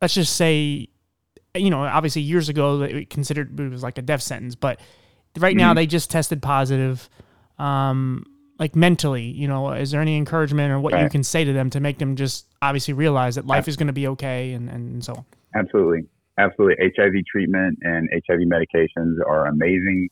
[0.00, 0.88] let's just say,
[1.54, 4.80] you know, obviously years ago it considered it was like a death sentence, but
[5.38, 5.76] right now mm-hmm.
[5.76, 7.08] they just tested positive.
[7.58, 8.26] Um,
[8.58, 11.02] like mentally, you know, is there any encouragement or what right.
[11.02, 13.88] you can say to them to make them just obviously realize that life is going
[13.88, 15.24] to be okay and, and so on?
[15.56, 16.04] Absolutely.
[16.38, 16.92] Absolutely.
[16.96, 20.08] HIV treatment and HIV medications are amazing.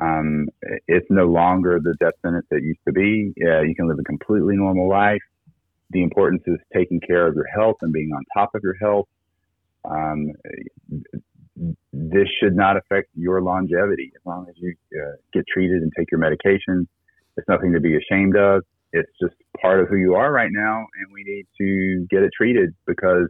[0.00, 0.48] Um,
[0.86, 3.32] it's no longer the death sentence it used to be.
[3.42, 5.22] Uh, you can live a completely normal life.
[5.90, 9.08] The importance is taking care of your health and being on top of your health.
[9.84, 10.32] Um,
[11.92, 16.10] this should not affect your longevity as long as you uh, get treated and take
[16.10, 16.86] your medication
[17.36, 18.62] it's nothing to be ashamed of.
[18.92, 22.30] It's just part of who you are right now, and we need to get it
[22.36, 23.28] treated because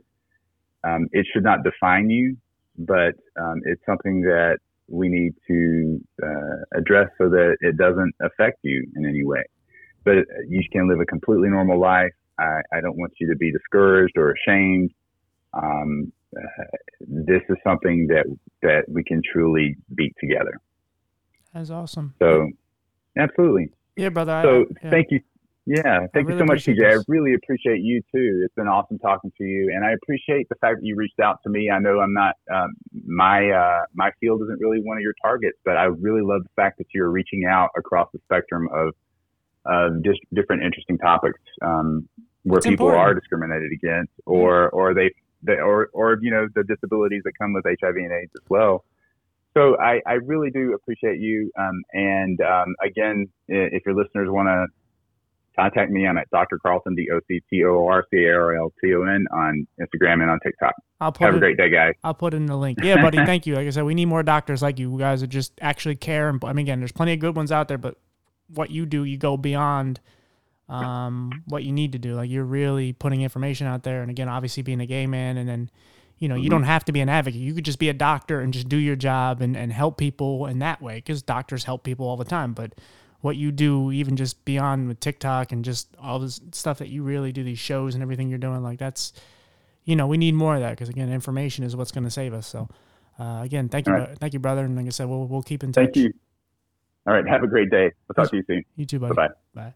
[0.85, 2.37] um, it should not define you,
[2.79, 4.59] but um, it's something that
[4.89, 9.43] we need to uh, address so that it doesn't affect you in any way.
[10.05, 10.15] But
[10.49, 12.13] you can live a completely normal life.
[12.39, 14.91] I, I don't want you to be discouraged or ashamed.
[15.53, 16.65] Um, uh,
[17.01, 18.25] this is something that
[18.63, 20.61] that we can truly beat together.
[21.53, 22.15] That's awesome.
[22.21, 22.49] So,
[23.19, 23.73] absolutely.
[23.97, 24.41] Yeah, brother.
[24.45, 24.91] So I, yeah.
[24.91, 25.21] thank you.
[25.71, 26.79] Yeah, thank really you so much, TJ.
[26.79, 26.99] This.
[26.99, 28.43] I really appreciate you too.
[28.45, 31.39] It's been awesome talking to you, and I appreciate the fact that you reached out
[31.45, 31.71] to me.
[31.71, 32.75] I know I'm not um,
[33.07, 36.51] my uh, my field isn't really one of your targets, but I really love the
[36.57, 38.95] fact that you're reaching out across the spectrum of
[39.65, 42.09] of just different interesting topics um,
[42.43, 43.09] where it's people important.
[43.09, 45.15] are discriminated against, or or they,
[45.45, 48.85] they or or you know the disabilities that come with HIV and AIDS as well.
[49.55, 51.51] So I, I really do appreciate you.
[51.59, 54.67] Um, and um, again, if your listeners want to
[55.57, 56.59] contact me, I'm at Dr.
[56.59, 59.67] Carlton, D O C T O R C A R L T O N on
[59.81, 60.75] Instagram and on TikTok.
[61.01, 61.95] I'll put Have it, a great day, guys.
[62.05, 62.79] I'll put in the link.
[62.83, 63.19] Yeah, buddy.
[63.25, 63.55] thank you.
[63.55, 66.29] Like I said, we need more doctors like you guys that just actually care.
[66.29, 67.97] And I mean, again, there's plenty of good ones out there, but
[68.49, 70.01] what you do, you go beyond
[70.69, 72.15] um, what you need to do.
[72.15, 74.03] Like you're really putting information out there.
[74.03, 75.71] And again, obviously being a gay man and then
[76.21, 76.45] you know, mm-hmm.
[76.45, 77.41] you don't have to be an advocate.
[77.41, 80.47] You could just be a doctor and just do your job and, and help people
[80.47, 82.53] in that way because doctors help people all the time.
[82.53, 82.75] But
[83.21, 87.03] what you do, even just beyond with TikTok and just all this stuff that you
[87.03, 89.13] really do, these shows and everything you're doing, like that's,
[89.85, 92.33] you know, we need more of that because again, information is what's going to save
[92.33, 92.47] us.
[92.47, 92.69] So,
[93.19, 94.19] uh, again, thank you, right.
[94.19, 94.65] thank you, brother.
[94.65, 95.85] And like I said, we'll we'll keep in touch.
[95.85, 96.13] Thank you.
[97.07, 97.91] All right, have a great day.
[98.09, 98.65] I'll talk to you soon.
[98.77, 99.15] You too, buddy.
[99.15, 99.35] Bye-bye.
[99.55, 99.75] Bye.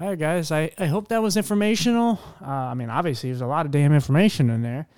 [0.00, 0.50] All right, guys.
[0.50, 2.18] I, I hope that was informational.
[2.40, 4.88] Uh, I mean, obviously, there's a lot of damn information in there.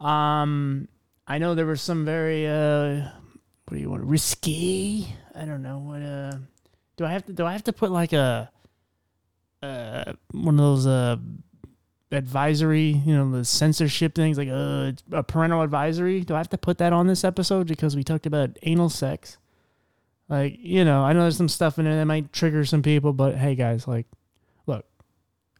[0.00, 0.88] Um,
[1.26, 3.10] I know there was some very uh,
[3.66, 4.04] what do you want?
[4.04, 5.14] Risky.
[5.34, 6.02] I don't know what.
[6.02, 6.38] Uh,
[6.96, 7.32] do I have to?
[7.32, 8.50] Do I have to put like a
[9.62, 11.16] uh one of those uh
[12.12, 16.20] advisory, you know, the censorship things, like uh, a parental advisory?
[16.20, 19.38] Do I have to put that on this episode because we talked about anal sex?
[20.28, 23.12] Like, you know, I know there's some stuff in there that might trigger some people,
[23.12, 24.06] but hey, guys, like
[24.66, 24.86] look,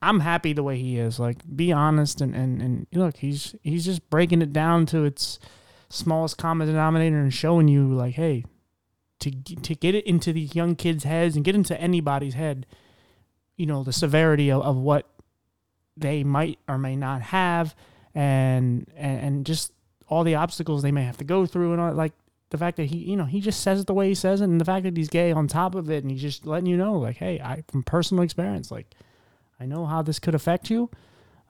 [0.01, 1.19] I'm happy the way he is.
[1.19, 5.41] Like, be honest and, and, and look, he's he's just breaking it down to its
[5.89, 8.45] smallest common denominator and showing you like, hey,
[9.21, 12.67] to to get it into these young kids' heads and get into anybody's head,
[13.57, 15.09] you know, the severity of, of what
[15.97, 17.75] they might or may not have,
[18.15, 19.73] and, and and just
[20.09, 22.13] all the obstacles they may have to go through, and all like
[22.51, 24.45] the fact that he, you know, he just says it the way he says it,
[24.45, 26.77] and the fact that he's gay on top of it, and he's just letting you
[26.77, 28.95] know, like, hey, I from personal experience, like
[29.59, 30.91] I know how this could affect you.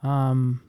[0.02, 0.62] Um,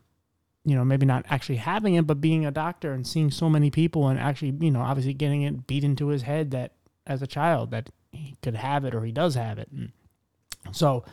[0.67, 3.71] you know, maybe not actually having it, but being a doctor and seeing so many
[3.71, 6.73] people and actually, you know, obviously getting it beat into his head that
[7.05, 9.69] as a child that he could have it or he does have it.
[9.71, 9.93] And
[10.73, 11.05] so,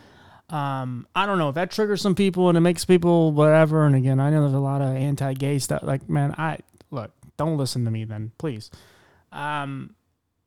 [0.51, 3.87] um, I don't know if that triggers some people and it makes people whatever.
[3.87, 5.85] And again, I know there's a lot of anti-gay stuff.
[5.85, 6.59] Like, man, I
[6.91, 8.73] look, don't listen to me then, please.
[9.31, 9.95] Um,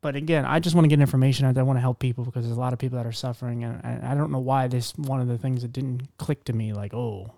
[0.02, 1.64] but again, I just want to get information out there.
[1.64, 4.06] I want to help people because there's a lot of people that are suffering, and,
[4.06, 6.72] I don't know why this one of the things that didn't click to me.
[6.74, 7.32] Like, oh,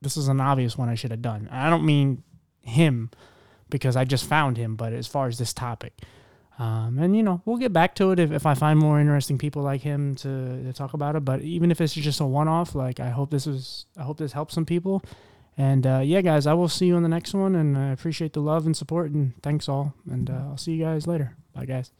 [0.00, 1.48] this is an obvious one I should have done.
[1.50, 2.22] I don't mean
[2.60, 3.10] him
[3.70, 5.92] because I just found him, but as far as this topic,
[6.58, 9.38] um, and you know, we'll get back to it if, if I find more interesting
[9.38, 11.24] people like him to, to talk about it.
[11.24, 14.18] But even if it's just a one off, like I hope this is, I hope
[14.18, 15.02] this helps some people.
[15.56, 17.54] And uh, yeah, guys, I will see you on the next one.
[17.54, 19.12] And I appreciate the love and support.
[19.12, 19.94] And thanks all.
[20.10, 21.36] And uh, I'll see you guys later.
[21.54, 21.92] Bye, guys.